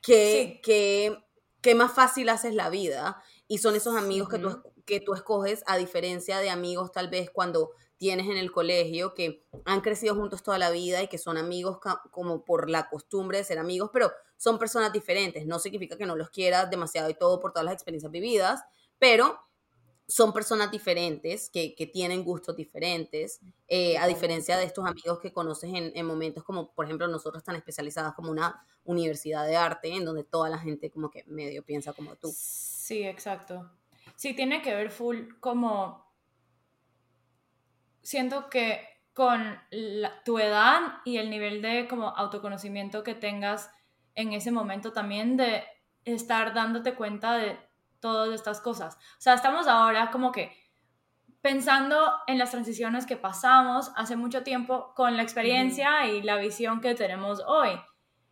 [0.02, 0.62] que, Sí.
[0.62, 1.26] que,
[1.62, 3.22] que más fácil haces la vida.
[3.48, 7.30] Y son esos amigos que, tú, que tú escoges, a diferencia de amigos tal vez
[7.32, 11.38] cuando tienes en el colegio, que han crecido juntos toda la vida y que son
[11.38, 15.46] amigos como por la costumbre de ser amigos, pero son personas diferentes.
[15.46, 18.64] No significa que no los quieras demasiado y todo por todas las experiencias vividas,
[18.98, 19.38] pero
[20.08, 25.32] son personas diferentes, que, que tienen gustos diferentes, eh, a diferencia de estos amigos que
[25.32, 29.94] conoces en, en momentos como, por ejemplo, nosotros tan especializadas como una universidad de arte,
[29.94, 32.34] en donde toda la gente como que medio piensa como tú.
[32.36, 33.70] Sí, exacto.
[34.16, 36.09] Sí, tiene que ver full como...
[38.02, 43.72] Siento que con la- tu edad y el nivel de como autoconocimiento que tengas
[44.16, 45.64] en ese momento también de
[46.06, 47.58] estar dándote cuenta de
[48.00, 48.96] todas estas cosas.
[48.96, 50.52] O sea, estamos ahora como que
[51.42, 56.82] pensando en las transiciones que pasamos hace mucho tiempo con la experiencia y la visión
[56.82, 57.72] que tenemos hoy.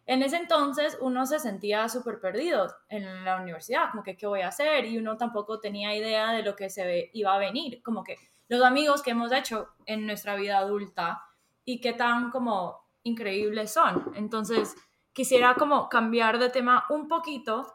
[0.06, 4.42] En ese entonces uno se sentía súper perdido en la universidad, como que qué voy
[4.42, 8.04] a hacer y uno tampoco tenía idea de lo que se iba a venir, como
[8.04, 8.16] que
[8.50, 11.24] los amigos que hemos hecho en nuestra vida adulta
[11.66, 14.12] y qué tan como increíbles son.
[14.16, 14.76] Entonces
[15.14, 17.74] quisiera como cambiar de tema un poquito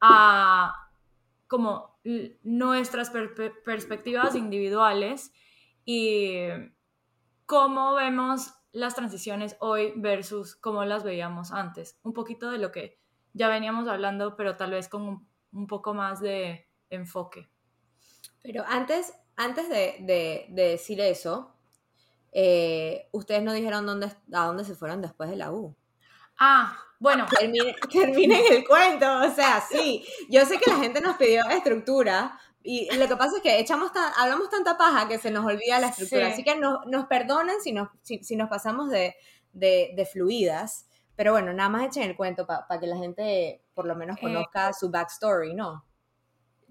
[0.00, 0.74] a
[1.48, 1.98] como
[2.42, 5.32] nuestras per- per- perspectivas individuales
[5.84, 6.36] y
[7.46, 11.98] cómo vemos las transiciones hoy versus cómo las veíamos antes.
[12.02, 12.98] Un poquito de lo que
[13.34, 17.48] ya veníamos hablando, pero tal vez con un poco más de enfoque.
[18.42, 21.54] Pero antes, antes de, de- de decir eso,
[22.32, 25.74] eh, ustedes no dijeron dónde, a dónde se fueron después de la U.
[26.38, 30.04] Ah, bueno, Terminen, terminen el cuento, o sea, sí.
[30.30, 33.92] Yo sé que la gente nos pidió estructura y lo que pasa es que echamos
[33.92, 36.26] tan- hablamos tanta paja que se nos olvida la estructura.
[36.26, 36.32] Sí.
[36.32, 39.14] Así que no- nos perdonen si nos, si, si nos pasamos de,
[39.52, 40.86] de- de fluidas.
[41.16, 44.20] Pero bueno, nada más echen el cuento para que la gente por lo menos Eh,
[44.22, 45.84] conozca su backstory, ¿no?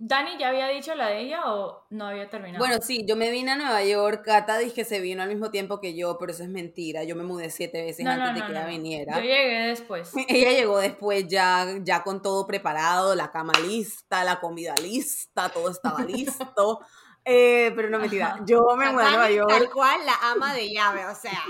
[0.04, 2.58] ¿Dani ya había dicho la de ella o no había terminado?
[2.66, 5.52] Bueno, sí, yo me vine a Nueva York, Cata dice que se vino al mismo
[5.52, 7.04] tiempo que yo, pero eso es mentira.
[7.04, 9.16] Yo me mudé siete veces no, antes no, de que no, ella viniera.
[9.18, 10.10] Yo llegué después.
[10.28, 15.70] Ella llegó después ya, ya con todo preparado, la cama lista, la comida lista, todo
[15.70, 16.80] estaba listo.
[17.24, 18.44] Eh, pero no mentira, Ajá.
[18.44, 19.50] yo me mudé a Nueva York.
[19.50, 21.44] Tal cual la ama de llave, o sea,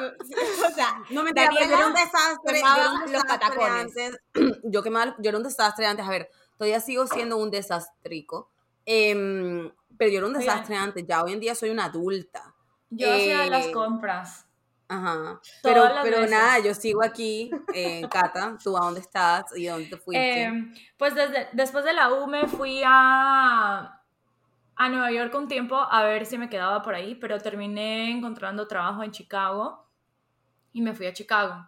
[0.00, 2.60] o sea, No mentira, yo era un desastre.
[2.60, 4.18] Yo era un los desastre antes.
[4.64, 6.06] Yo, quemaba- yo era un desastre antes.
[6.06, 8.50] A ver, todavía sigo siendo un desastrico.
[8.84, 11.06] Em, pero yo era un desastre antes.
[11.06, 12.54] Ya hoy en día soy una adulta.
[12.90, 14.44] Yo hacía Eh, las compras.
[14.90, 15.40] Ajá.
[15.62, 16.30] Pero, las pero veces.
[16.30, 17.50] nada, yo sigo aquí.
[17.74, 20.44] Eh, Cata, ¿tú a dónde estás y dónde te fuiste?
[20.44, 24.00] Eh, pues desde, después de la U me fui a,
[24.76, 28.66] a Nueva York un tiempo a ver si me quedaba por ahí, pero terminé encontrando
[28.66, 29.86] trabajo en Chicago
[30.72, 31.66] y me fui a Chicago,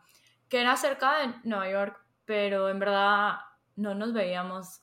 [0.49, 3.37] que era cerca de Nueva York, pero en verdad
[3.77, 4.81] no nos veíamos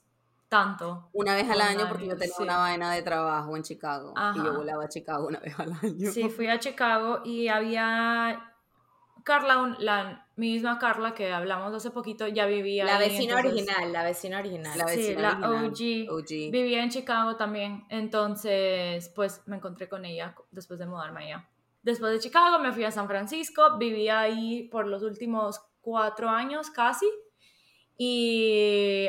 [0.49, 1.09] tanto.
[1.13, 2.43] una vez al año porque yo tenía sí.
[2.43, 4.13] una vaina de trabajo en Chicago.
[4.35, 6.09] Y yo volaba a Chicago una vez al año.
[6.11, 8.53] Sí, fui a Chicago y había
[9.23, 13.91] Carla, la misma Carla que hablamos hace poquito, ya vivía la ahí, vecina entonces- original,
[13.93, 14.77] la vecina original.
[14.77, 16.09] La Sí, la OG.
[16.09, 16.51] OG.
[16.51, 21.49] Vivía en Chicago también, entonces pues me encontré con ella después de mudarme allá.
[21.83, 26.69] Después de Chicago me fui a San Francisco, viví ahí por los últimos cuatro años
[26.69, 27.05] casi
[27.97, 29.07] Y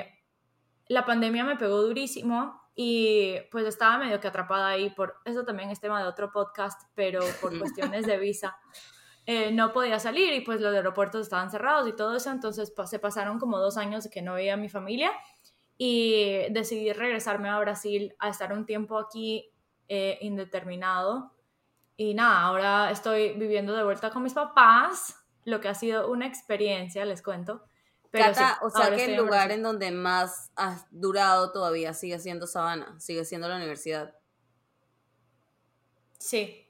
[0.89, 5.70] la pandemia me pegó durísimo y pues estaba medio que atrapada ahí, por eso también
[5.70, 8.57] es tema de otro podcast, pero por cuestiones de visa.
[9.26, 12.99] eh, no podía salir y pues los aeropuertos estaban cerrados y todo eso, entonces se
[12.99, 15.12] pasaron como dos años que no veía a mi familia
[15.76, 19.53] y decidí regresarme a Brasil a estar un tiempo aquí
[19.89, 21.32] eh, indeterminado.
[21.97, 26.26] Y nada, ahora estoy viviendo de vuelta con mis papás, lo que ha sido una
[26.26, 27.64] experiencia, les cuento.
[28.11, 31.92] Pero Cata, sí, o sea que el en lugar en donde más has durado todavía
[31.92, 34.14] sigue siendo Sabana, sigue siendo la universidad.
[36.18, 36.64] Sí.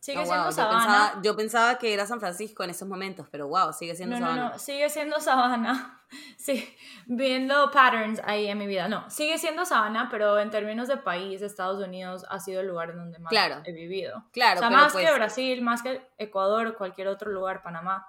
[0.00, 0.78] Sigue Ah, siendo wow, Sabana.
[0.80, 4.14] Yo pensaba, yo pensaba que era San Francisco en esos momentos, pero wow, sigue siendo
[4.18, 4.50] No, no, Sabana.
[4.52, 5.94] no, sigue siendo Sabana.
[6.38, 6.66] Sí,
[7.04, 8.88] viendo patterns ahí en mi vida.
[8.88, 12.96] No, sigue siendo Sabana, pero en términos de país, Estados Unidos ha sido el lugar
[12.96, 13.60] donde más Claro.
[13.66, 14.24] he vivido.
[14.32, 18.06] Claro, o sea, pero más pues, que Brasil, más que Ecuador, cualquier otro lugar, Panamá.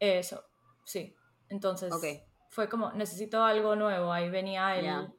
[0.00, 0.42] Eso,
[0.82, 1.14] sí.
[1.50, 2.04] Entonces, Ok.
[2.48, 4.12] fue como, necesito algo nuevo.
[4.12, 5.12] Ahí venía el, Ya.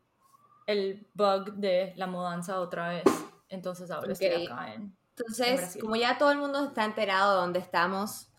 [0.68, 3.04] el bug de la mudanza otra vez.
[3.50, 4.22] Entonces ahora Ok.
[4.22, 4.82] estoy acá en...
[4.82, 5.82] En Entonces, Brasil.
[5.82, 8.30] como ya todo el mundo está enterado de dónde estamos,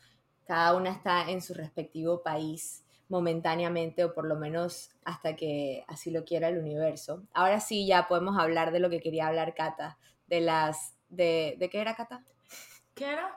[0.47, 6.11] cada una está en su respectivo país momentáneamente o por lo menos hasta que así
[6.11, 7.22] lo quiera el universo.
[7.34, 11.68] Ahora sí ya podemos hablar de lo que quería hablar Cata, de las de ¿de
[11.68, 12.22] qué era Cata?
[12.95, 13.36] ¿Qué era?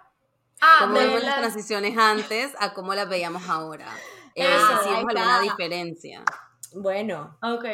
[0.62, 3.88] Ah, cómo de vemos las las- transiciones antes a cómo las veíamos ahora.
[4.36, 5.36] Eh, Eso, si ahí vemos está.
[5.36, 6.24] alguna diferencia.
[6.76, 7.66] Bueno, Ok.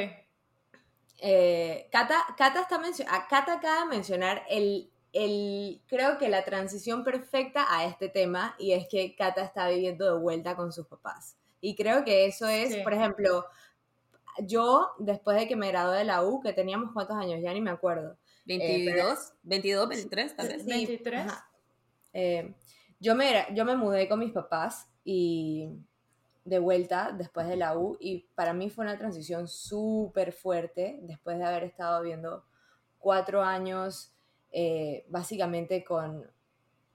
[1.21, 6.43] eh, Cata, Cata está mencio- a Cata acaba de mencionar el, el, creo que la
[6.45, 10.87] transición perfecta a este tema y es que Cata está viviendo de vuelta con sus
[10.87, 11.35] papás.
[11.61, 12.81] Y creo que eso es, Sí.
[12.83, 13.45] por ejemplo,
[14.43, 17.59] yo después de que me gradué de la U, que teníamos cuántos años, ya ni
[17.61, 18.17] me acuerdo.
[18.45, 20.63] 22, 22, 23 tal vez.
[20.63, 21.19] Sí, 23.
[21.27, 21.49] ajá.
[22.13, 22.55] Eh,
[22.99, 25.69] yo, me, yo me mudé con mis papás y
[26.49, 31.37] de vuelta después de la U y para mí fue una transición súper fuerte después
[31.37, 32.43] de haber estado viendo
[32.97, 34.13] cuatro años
[34.51, 36.29] eh, básicamente con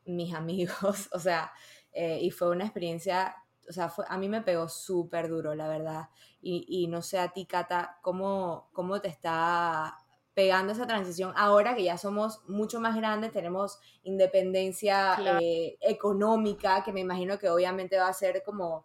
[0.07, 1.53] mis amigos, o sea,
[1.93, 3.37] eh, y fue una experiencia,
[3.69, 6.09] o sea, fue, a mí me pegó súper duro, la verdad,
[6.43, 9.97] y, y no sé a ti, Cata, cómo, cómo te está
[10.35, 15.39] pegando esa transición ahora que ya somos mucho más grandes, tenemos independencia Claro.
[15.41, 18.85] eh, económica, que me imagino que obviamente va a ser como,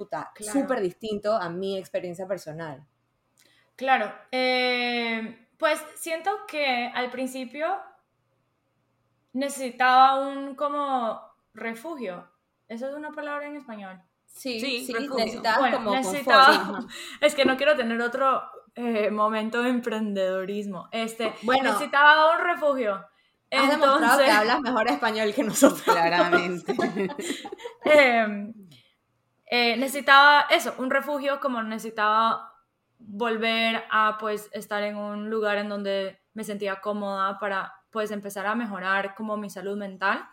[0.00, 0.60] puta, Claro.
[0.60, 2.82] súper distinto a mi experiencia personal.
[3.76, 7.66] Claro, eh, pues siento que al principio
[9.34, 11.20] necesitaba un como
[11.52, 12.26] refugio.
[12.68, 14.00] ¿Eso es una palabra en español?
[14.26, 14.92] Sí, Sí,
[15.58, 16.86] Bueno, como necesitaba-.
[17.20, 18.42] Es que no quiero tener otro
[18.76, 20.88] eh, momento de emprendedorismo.
[20.92, 21.64] Este, Bueno.
[21.72, 23.04] necesitaba un refugio.
[23.52, 25.82] Has demostrado que Entonces, hablas mejor español que nosotros.
[25.82, 26.72] Claramente.
[27.84, 28.52] eh,
[29.50, 32.54] eh, necesitaba eso, un refugio, como necesitaba
[32.98, 38.46] volver a pues estar en un lugar en donde me sentía cómoda para pues empezar
[38.46, 40.24] a mejorar como mi salud mental.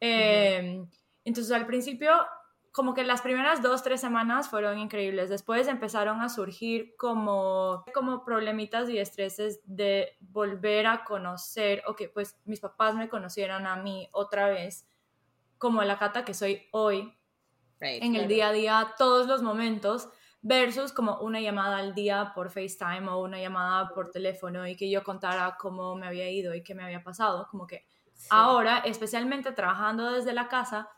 [0.00, 0.86] Eh,
[1.24, 2.12] Entonces al principio
[2.70, 5.30] como que las primeras dos, tres semanas fueron increíbles.
[5.30, 12.08] Después empezaron a surgir como, como problemitas y estreses de volver a conocer, o que
[12.08, 14.88] pues mis papás me conocieran a mí otra vez,
[15.56, 17.16] como la cata que soy hoy,
[17.80, 18.02] Right.
[18.02, 20.08] en el día a día, todos los momentos,
[20.42, 24.90] versus como una llamada al día por FaceTime o una llamada por teléfono y que
[24.90, 27.46] yo contara cómo me había ido y qué me había pasado.
[27.50, 27.86] Como que
[28.30, 30.88] ahora, especialmente trabajando desde la casa,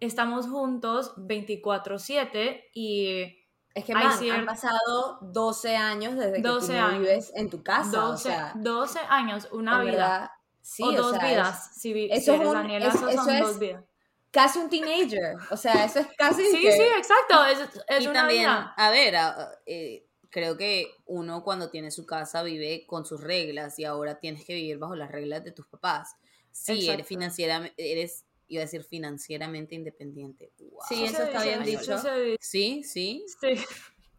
[0.00, 3.44] estamos juntos 24/7 y
[3.74, 6.98] Es que man, cier- han pasado 12 años desde que 12 tú no años.
[7.00, 7.90] vives en tu casa.
[8.00, 9.90] 12, o sea, 12 años, una vida.
[9.92, 10.30] verdad,
[10.62, 11.70] sí, o dos sea, es vidas.
[11.76, 13.84] si, vi- eso si es eres un- Daniela, es- eso son es- dos vidas.
[14.30, 15.36] Casi un teenager.
[15.50, 17.44] O sea, eso es casi Sí, que- sí, exacto.
[17.46, 17.58] Es,
[17.88, 18.74] es y una también, vida.
[18.76, 23.78] a ver, a- eh, creo que uno cuando tiene su casa vive con sus reglas
[23.78, 26.16] y ahora tienes que vivir bajo las reglas de tus papás.
[26.50, 26.92] Sí, Exacto.
[26.92, 30.52] eres financieramente, eres, iba a decir financieramente independiente.
[30.58, 30.80] Wow.
[30.88, 31.96] Sí, eso está bien dicho.
[32.40, 33.54] Sí, sí, Sí.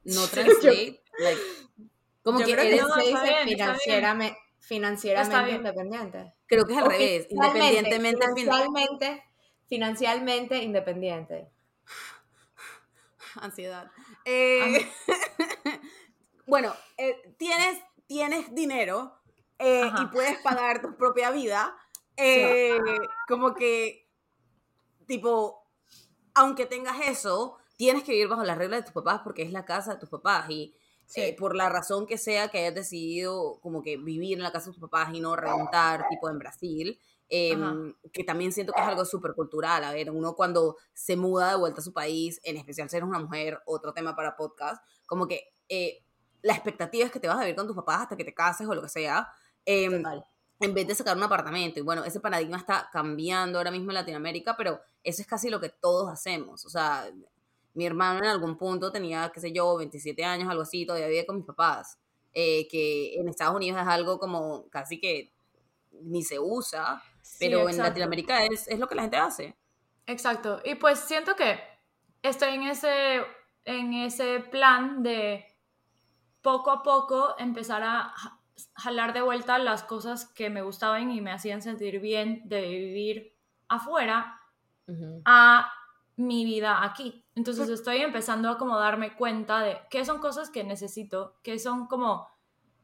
[0.05, 1.41] no Sí, translate, like,
[2.23, 3.55] como Yo que creo que eres, no, financieramente
[5.45, 5.57] bien.
[5.57, 6.33] independiente.
[6.47, 9.23] creo que es al O revés, independientemente, fin- financialmente,
[9.69, 11.47] financialmente independiente.
[13.35, 13.89] ansiedad.
[14.25, 14.85] Eh,
[16.47, 19.13] bueno, eh, tienes, tienes dinero
[19.59, 21.75] eh, y puedes pagar tu propia vida.
[22.17, 22.77] eh,
[23.27, 24.09] como que,
[25.05, 25.63] tipo,
[26.33, 29.65] aunque tengas eso, tienes que vivir bajo las reglas de tus papás porque es la
[29.65, 31.21] casa de tus papás y Sí.
[31.21, 34.67] eh, por la razón que sea que hayas decidido como que vivir en la casa
[34.67, 36.99] de tus papás y no rentar tipo en Brasil,
[37.29, 39.83] em, que también siento que es algo súper cultural.
[39.83, 43.07] A ver, uno cuando se muda de vuelta a su país, en especial si eres
[43.07, 46.03] una mujer, otro tema para podcast, como que eh,
[46.41, 48.67] la expectativa es que te vas a vivir con tus papás hasta que te cases
[48.67, 49.27] o lo que sea.
[49.65, 50.25] Total.
[50.61, 51.79] en vez de sacar un apartamento.
[51.79, 55.59] Y bueno, ese paradigma está cambiando ahora mismo en Latinoamérica, pero eso es casi lo
[55.61, 56.65] que todos hacemos.
[56.65, 57.09] O sea,
[57.73, 61.25] mi hermano en algún punto tenía, qué sé yo, 27 años, algo así, todavía vivía
[61.25, 61.97] con mis papás.
[62.33, 65.33] eh, que en Estados Unidos es algo como casi que
[66.03, 67.83] ni se usa, Sí, pero en exacto.
[67.83, 69.55] Latinoamérica es, es lo que la gente hace.
[70.07, 70.61] Exacto.
[70.65, 71.59] Y pues siento que
[72.21, 73.21] estoy en ese,
[73.65, 75.45] en ese plan de
[76.41, 78.39] poco a poco empezar a ja-
[78.75, 83.35] jalar de vuelta las cosas que me gustaban y me hacían sentir bien de vivir
[83.67, 84.41] afuera
[85.25, 85.71] a
[86.17, 87.23] mi vida aquí.
[87.35, 91.87] Entonces estoy empezando a como darme cuenta de qué son cosas que necesito, qué son
[91.87, 92.27] como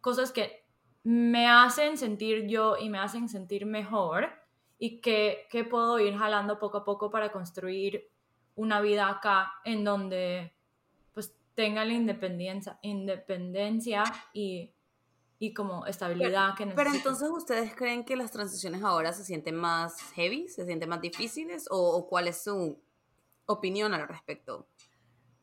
[0.01, 0.64] cosas que
[1.05, 4.27] me hacen sentir yo y me hacen sentir mejor
[4.79, 8.09] y que, que puedo ir jalando poco a poco para construir
[8.55, 10.55] una vida acá en donde
[11.13, 14.03] pues tenga la independencia, independencia
[14.33, 14.73] y,
[15.37, 16.75] y como estabilidad que necesito.
[16.75, 21.01] Pero entonces, ¿ustedes creen que las transiciones ahora se sienten más heavy, se sienten más
[21.01, 21.67] difíciles?
[21.69, 22.81] ¿O, o cuál es su
[23.45, 24.67] opinión al respecto?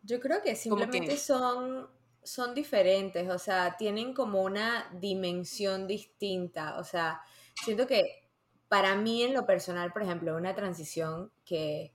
[0.03, 1.89] Yo creo que simplemente son,
[2.23, 7.21] son diferentes, o sea, tienen como una dimensión distinta, o sea,
[7.63, 8.29] siento que
[8.69, 11.93] para mí en lo personal, por ejemplo, una transición que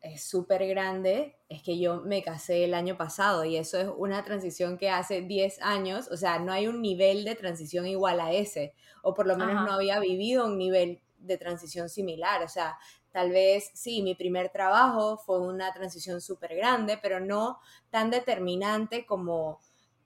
[0.00, 4.24] es súper grande es que yo me casé el año pasado y eso es una
[4.24, 8.32] transición que hace 10 años, o sea, no hay un nivel de transición igual a
[8.32, 9.66] ese, o por lo menos Ajá.
[9.66, 12.78] no había vivido un nivel de transición similar, o sea,
[13.12, 19.06] tal vez sí, mi primer trabajo fue una transición súper grande, pero no tan determinante
[19.06, 19.60] como,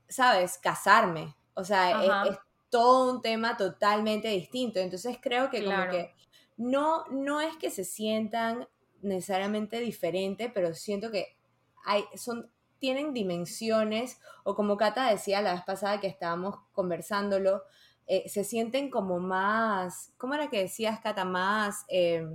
[0.09, 2.39] ¿sabes?, casarme, o sea, e- es,
[2.71, 5.83] todo un tema totalmente distinto, entonces creo que Claro.
[5.83, 6.15] como que
[6.57, 8.67] no, no es que se sientan
[9.01, 11.37] necesariamente diferente, pero siento que
[11.85, 12.51] hay, son,
[12.81, 17.63] tienen dimensiones, o como Cata decía la vez pasada que estábamos conversándolo,
[18.07, 21.25] eh, se sienten como más, ¿cómo era que decías, Cata?
[21.25, 22.27] Más eh,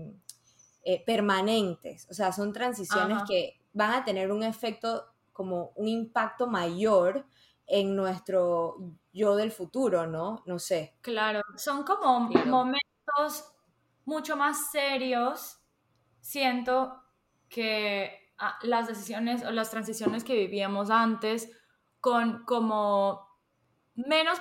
[0.84, 3.25] eh, permanentes, o sea, son transiciones Ajá.
[3.27, 7.25] que van a tener un efecto, como un impacto mayor
[7.67, 8.77] en nuestro
[9.13, 10.43] yo del futuro, ¿no?
[10.45, 10.95] No sé.
[11.01, 12.49] Claro, son como Claro.
[12.49, 13.53] momentos
[14.05, 15.59] mucho más serios.
[16.21, 17.01] Siento
[17.47, 21.49] que ah, las decisiones o las transiciones que vivíamos antes
[21.99, 23.27] con como
[23.95, 24.39] menos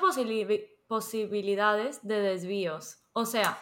[0.88, 3.02] posibilidades de desvíos.
[3.12, 3.58] O sea,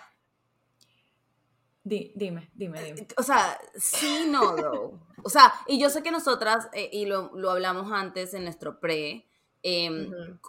[1.88, 3.06] di- dime, dime, dime.
[3.16, 5.00] O sea, sí, no, though.
[5.26, 8.78] O sea, y yo sé que nosotras, eh, y lo, lo hablamos antes en nuestro
[8.78, 9.26] pre,
[9.62, 10.08] em,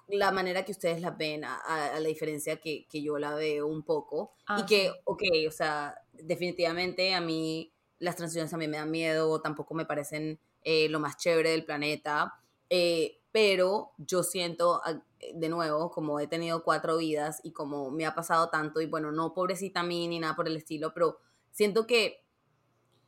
[0.10, 3.66] la manera que ustedes la ven, a, a- la diferencia que, que yo la veo
[3.66, 5.00] un poco, Ah, y que, sí.
[5.06, 9.86] ok, o sea, definitivamente a mí las transiciones a mí me dan miedo, tampoco me
[9.88, 12.36] parecen eh, lo más chévere del planeta,
[12.70, 15.02] eh, pero yo siento, ah,
[15.36, 19.12] de nuevo, como he tenido cuatro vidas y como me ha pasado tanto, y bueno,
[19.12, 21.20] no pobrecita a mí ni nada por el estilo, pero
[21.52, 22.24] siento que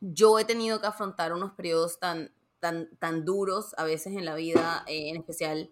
[0.00, 4.34] yo he tenido que afrontar unos periodos tan, tan, tan duros a veces en la
[4.34, 5.70] vida, eh, en especial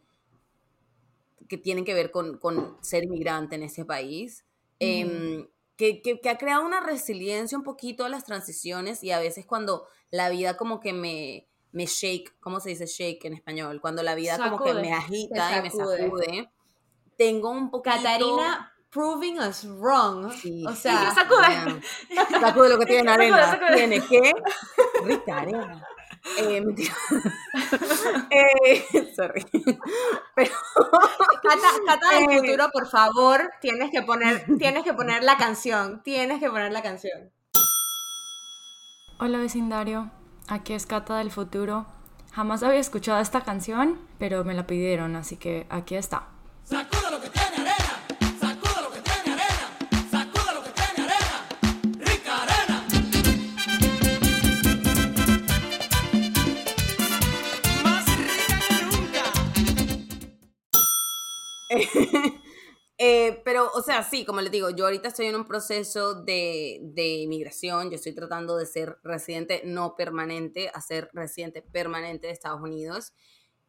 [1.48, 4.44] que tienen que ver con, con ser inmigrante en ese país,
[4.80, 9.20] em, que, que- que ha creado una resiliencia un poquito a las transiciones y a
[9.20, 13.80] veces cuando la vida como que me, me shake, ¿cómo se dice shake en español?
[13.80, 14.82] Cuando la vida como que Sacude.
[14.82, 15.98] me agita y me sacude.
[16.04, 16.50] sacude,
[17.16, 17.96] tengo un poquito...
[17.96, 20.32] Catarina proving us wrong.
[20.32, 21.82] Sí, o sí, sea, sacude.
[22.10, 22.40] ya.
[22.40, 23.50] Sacude lo que tiene Sacude, arena.
[23.50, 23.76] sacude.
[23.76, 24.32] Tiene que.
[25.04, 25.86] Rica arena.
[26.38, 26.94] Eh, mentira.
[28.30, 29.44] eh, sorry.
[30.34, 30.50] Pero.
[31.42, 32.38] Cata, Cata del Eh.
[32.40, 36.02] futuro, por favor, tienes que poner, tienes que poner la canción.
[36.02, 37.30] Tienes que poner la canción.
[39.20, 40.10] Hola vecindario,
[40.48, 41.86] aquí es Cata del futuro.
[42.32, 46.24] Jamás había escuchado esta canción, pero me la pidieron, así que aquí está.
[63.10, 66.78] Eh, pero, o sea, sí, como les digo, yo ahorita estoy en un proceso de,
[66.82, 67.90] de inmigración.
[67.90, 73.12] Yo estoy tratando de ser residente no permanente a ser residente permanente de Estados Unidos.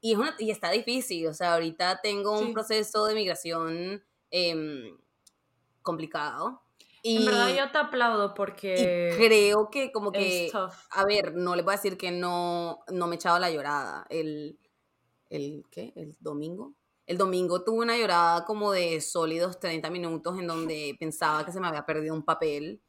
[0.02, 1.28] Y, es una, y está difícil.
[1.28, 2.54] O sea, ahorita tengo un Sí.
[2.54, 4.98] proceso de migración em,
[5.82, 6.62] complicado.
[7.02, 10.52] Y, En verdad yo te aplaudo y porque creo que como que
[10.92, 14.06] a ver, no le voy a decir que no, no me he echado la llorada
[14.10, 14.60] el,
[15.30, 15.94] el, ¿qué?
[15.96, 16.74] El domingo.
[17.10, 21.60] El domingo tuve una llorada como de sólidos 30 minutos en donde pensaba que se
[21.60, 22.84] me había perdido un papel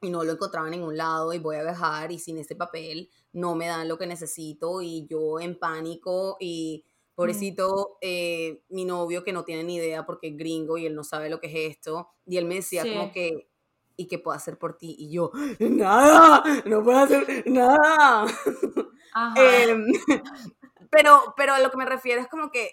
[0.00, 3.10] y no lo encontraba en ningún lado y voy a viajar y sin ese papel
[3.34, 9.24] no me dan lo que necesito y yo en pánico y pobrecito eh, mi novio
[9.24, 11.76] que no tiene ni idea porque es gringo y él no sabe lo que es
[11.76, 12.94] esto y él me decía Sí.
[12.94, 13.50] como que
[13.98, 14.96] ¿y qué puedo hacer por ti?
[14.98, 18.24] Y yo, nada, no puedo hacer nada.
[19.12, 19.34] Ajá.
[19.36, 19.84] Em,
[20.90, 22.70] pero, pero a lo que me refiero es como que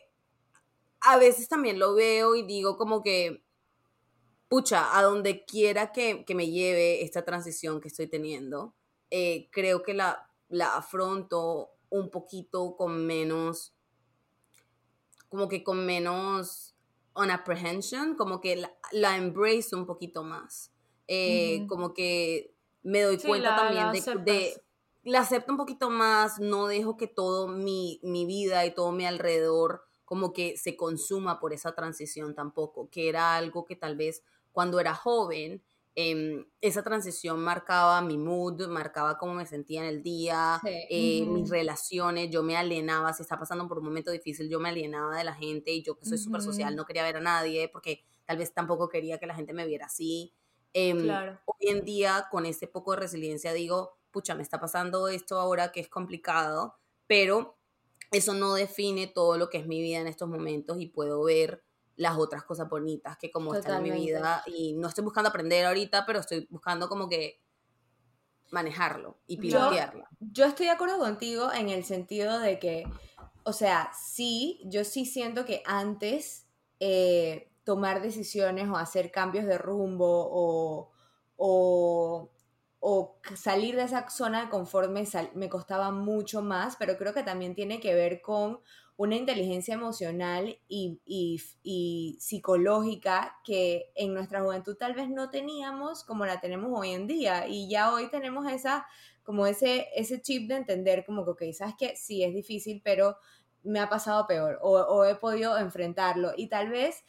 [1.02, 3.44] a veces también lo veo y digo como que,
[4.48, 8.74] pucha, a donde quiera que, que me lleve esta transición que estoy teniendo,
[9.10, 13.74] eh, creo que la, la afronto un poquito con menos,
[15.30, 16.76] como que con menos
[17.16, 20.72] unapprehension, como que la, la embrace un poquito más.
[21.08, 21.66] Eh.
[21.68, 24.64] Como que me doy Sí, cuenta la- también la de, de-
[25.04, 29.06] la acepto un poquito más, no dejo que todo mi, mi vida y todo mi
[29.06, 34.24] alrededor como que se consuma por esa transición tampoco, que era algo que tal vez
[34.52, 35.64] cuando era joven,
[35.96, 40.70] em, esa transición marcaba mi mood, marcaba cómo me sentía en el día, Sí.
[40.88, 41.50] eh, mis Ujú.
[41.50, 45.24] relaciones, yo me alienaba, si está pasando por un momento difícil, yo me alienaba de
[45.24, 48.38] la gente y yo que soy súper social no quería ver a nadie porque tal
[48.38, 50.34] vez tampoco quería que la gente me viera así.
[50.74, 51.42] Em, Claro.
[51.46, 55.72] Hoy en día, con ese poco de resiliencia, digo, pucha, me está pasando esto ahora
[55.72, 56.76] que es complicado,
[57.08, 57.58] pero
[58.12, 61.64] eso no define todo lo que es mi vida en estos momentos y puedo ver
[61.96, 65.66] las otras cosas bonitas que como están en mi vida y no estoy buscando aprender
[65.66, 67.42] ahorita, pero estoy buscando como que
[68.50, 70.06] manejarlo y Yo- pilotearlo.
[70.20, 72.84] Yo estoy de acuerdo contigo en el sentido de que,
[73.44, 76.48] o sea, sí, yo sí siento que antes
[76.80, 80.92] eh, tomar decisiones o hacer cambios de rumbo o,
[81.38, 82.30] o,
[82.84, 87.14] o salir de esa zona de confort me, sal- me costaba mucho más, pero creo
[87.14, 88.60] que también tiene que ver con
[88.98, 96.04] una inteligencia emocional y, y- y psicológica que en nuestra juventud tal vez no teníamos
[96.04, 97.48] como la tenemos hoy en día.
[97.48, 98.86] Y ya hoy tenemos esa
[99.24, 103.18] como ese, ese chip de entender como que, ok, sabes que sí es difícil, pero
[103.64, 106.32] me ha pasado peor o, o he podido enfrentarlo.
[106.36, 107.04] Y tal vez,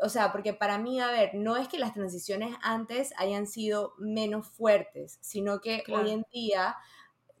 [0.00, 3.94] o sea, porque para mí, a ver, no es que las transiciones antes hayan sido
[3.98, 6.04] menos fuertes, sino que Claro.
[6.04, 6.76] hoy en día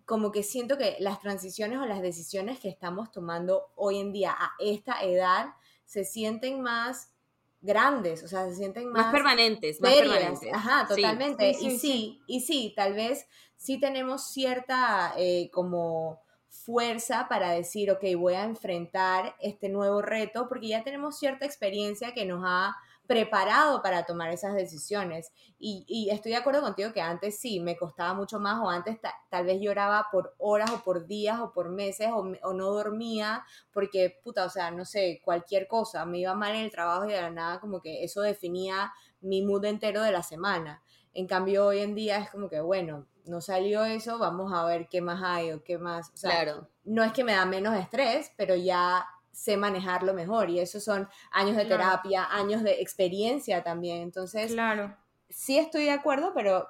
[0.04, 4.32] como que siento que las transiciones o las decisiones que estamos tomando hoy en día
[4.38, 5.48] a esta edad
[5.84, 7.12] se sienten más
[7.60, 10.52] grandes, o sea, se sienten Más más permanentes, más permanentes.
[10.54, 10.94] Ajá, Sí.
[11.02, 11.52] totalmente.
[11.54, 13.26] Sí, y sí, sí, y sí, tal vez
[13.56, 16.20] sí tenemos cierta eh, como
[16.56, 22.12] fuerza para decir, ok, voy a enfrentar este nuevo reto, porque ya tenemos cierta experiencia
[22.12, 22.76] que nos ha
[23.06, 25.32] preparado para tomar esas decisiones.
[25.58, 29.14] Y, estoy de acuerdo contigo que antes sí, me costaba mucho más, o antes ta-
[29.30, 33.44] tal vez lloraba por horas o por días o por meses, o, o no dormía,
[33.72, 37.12] porque, puta, o sea, no sé, cualquier cosa, me iba mal en el trabajo y
[37.12, 40.82] de la nada como que eso definía mi mood entero de la semana.
[41.14, 44.88] En cambio, hoy en día es como que, bueno, no salió eso, vamos a ver
[44.88, 46.10] qué más hay o qué más.
[46.14, 46.68] O sea, Claro.
[46.84, 50.48] no es que me da menos estrés, pero ya sé manejarlo mejor.
[50.50, 51.82] Y eso son años de Claro.
[51.82, 54.00] terapia, años de experiencia también.
[54.02, 54.96] Entonces, Claro.
[55.28, 56.68] sí estoy de acuerdo, pero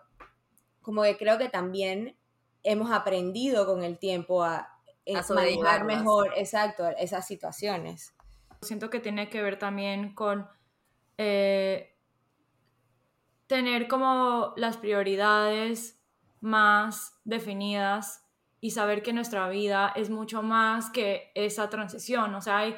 [0.82, 2.16] como que creo que también
[2.62, 4.72] hemos aprendido con el tiempo a,
[5.04, 8.14] eh, A manejar mejor, exacto, esas situaciones.
[8.60, 10.48] Siento que tiene que ver también con
[11.18, 11.96] eh,
[13.46, 15.95] tener como las prioridades
[16.40, 18.24] más definidas
[18.60, 22.34] y saber que nuestra vida es mucho más que esa transición.
[22.34, 22.76] O sea, hay,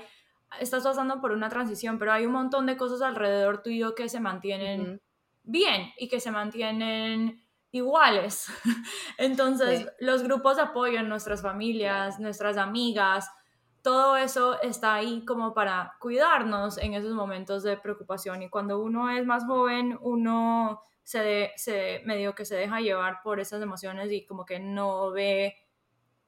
[0.61, 4.20] estás pasando por una transición, pero hay un montón de cosas alrededor tuyo que se
[4.20, 5.00] mantienen
[5.44, 8.46] bien y que se mantienen iguales.
[9.18, 9.86] Entonces, Sí.
[10.00, 13.30] los grupos de apoyo en nuestras familias, nuestras amigas,
[13.82, 18.42] todo eso está ahí como para cuidarnos en esos momentos de preocupación.
[18.42, 23.22] Y cuando uno es más joven, uno se, de- se medio que se deja llevar
[23.22, 25.56] por esas emociones y como que no ve,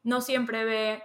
[0.04, 1.02] no siempre ve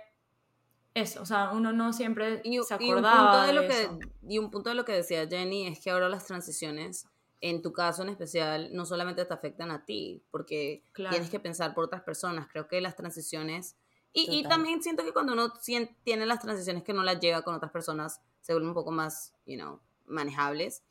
[0.93, 1.21] eso.
[1.21, 3.89] O sea, uno no siempre Y, se y un acordaba punto de lo que
[4.29, 7.05] y un punto de lo que decía Jenny es que ahora las transiciones
[7.41, 11.11] en tu caso en especial no solamente te afectan a ti porque Claro.
[11.11, 13.75] tienes que pensar por otras personas creo que las transiciones
[14.13, 15.51] y, y también siento que cuando uno
[16.05, 19.33] tiene las transiciones que no las lleva con otras personas se vuelven un poco más
[19.45, 20.81] you know manejables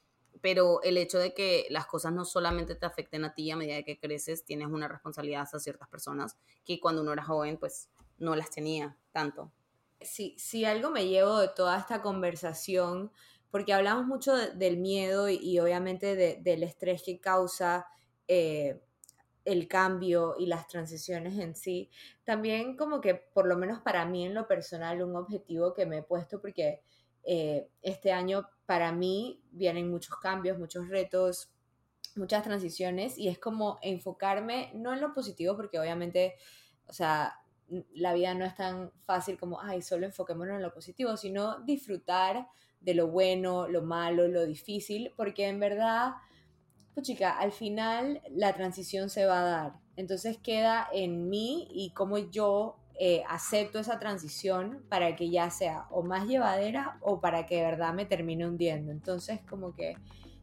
[0.44, 3.82] pero el hecho de que las cosas no solamente te afecten a ti a medida
[3.82, 6.36] que creces tienes una responsabilidad hacia ciertas personas
[6.66, 7.88] que cuando uno era joven pues
[8.18, 9.50] no las tenía tanto.
[10.02, 13.10] Si, si algo me llevo de toda esta conversación,
[13.50, 17.86] porque hablamos mucho de- del miedo y, obviamente de- del estrés que causa
[18.28, 18.82] eh,
[19.46, 21.88] el cambio y las transiciones en sí,
[22.22, 25.98] también como que por lo menos para mí en lo personal un objetivo que me
[25.98, 26.82] he puesto porque
[27.22, 31.50] eh, este año para mí vienen muchos cambios, muchos retos,
[32.16, 36.34] muchas transiciones y es como enfocarme no en lo positivo porque obviamente,
[36.86, 37.34] o sea,
[37.94, 42.46] la vida no es tan fácil como, ay, solo enfoquémonos en lo positivo, sino disfrutar
[42.80, 46.12] de lo bueno, lo malo, lo difícil, porque en verdad,
[46.92, 49.72] pues chica, al final la transición se va a dar.
[49.96, 55.86] Entonces queda en mí y cómo yo eh, acepto esa transición para que ya sea
[55.90, 58.92] o más llevadera o para que de verdad me termine hundiendo.
[58.92, 59.96] Entonces como que,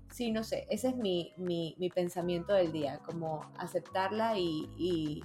[0.10, 5.24] sí, no sé, ese es mi, mi, mi pensamiento del día, como aceptarla y, y,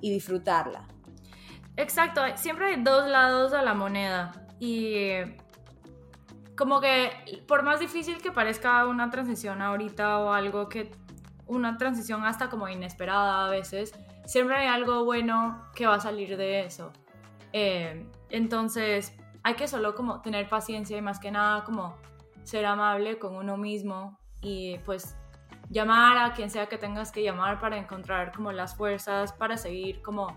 [0.00, 0.86] y disfrutarla.
[1.76, 5.08] Exacto, siempre hay dos lados a la moneda y
[6.56, 10.92] como que por más difícil que parezca una transición ahorita o algo que
[11.46, 13.92] una transición hasta como inesperada a veces,
[14.24, 16.92] siempre hay algo bueno que va a salir de eso.
[17.52, 21.96] Eh, entonces hay que solo como tener paciencia y más que nada como
[22.42, 25.16] ser amable con uno mismo y pues
[25.70, 30.02] llamar a quien sea que tengas que llamar para encontrar como las fuerzas para seguir
[30.02, 30.36] como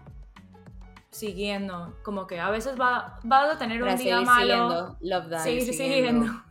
[1.10, 5.30] siguiendo, como que a veces va, vas a tener Para un día malo, siguiendo, love
[5.30, 5.44] that.
[5.44, 6.44] seguir siguiendo.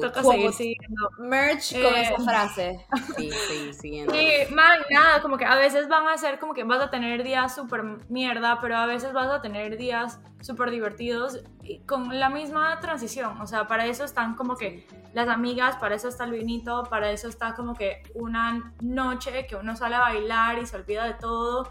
[0.00, 1.08] Toca seguir siguiendo.
[1.18, 2.86] Merch con Eh, esa frase.
[3.16, 4.14] Sí, sí, siguiendo.
[4.14, 7.22] Y, man, nada, como que a veces van a ser como que vas a tener
[7.22, 12.30] días súper mierda, pero a veces vas a tener días súper divertidos y con la
[12.30, 13.40] misma transición.
[13.40, 17.10] O sea, para eso están como que las amigas, para eso está el vinito, para
[17.10, 21.14] eso está como que una noche que uno sale a bailar y se olvida de
[21.14, 21.70] todo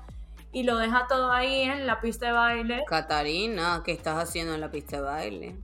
[0.51, 2.83] y lo deja todo ahí en la pista de baile.
[2.87, 5.55] Catarina, ¿qué estás haciendo en la pista de baile?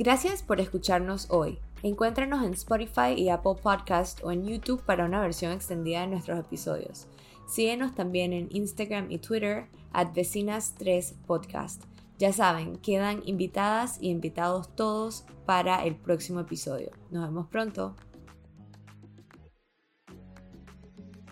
[0.00, 1.58] Gracias por escucharnos hoy.
[1.82, 6.38] Encuéntranos en Spotify y Apple Podcast o en YouTube para una versión extendida de nuestros
[6.38, 7.08] episodios.
[7.48, 11.80] Síguenos también en Instagram y Twitter at vecinas3podcast.
[12.16, 16.92] Ya saben, quedan invitadas y invitados todos para el próximo episodio.
[17.10, 17.96] Nos vemos pronto.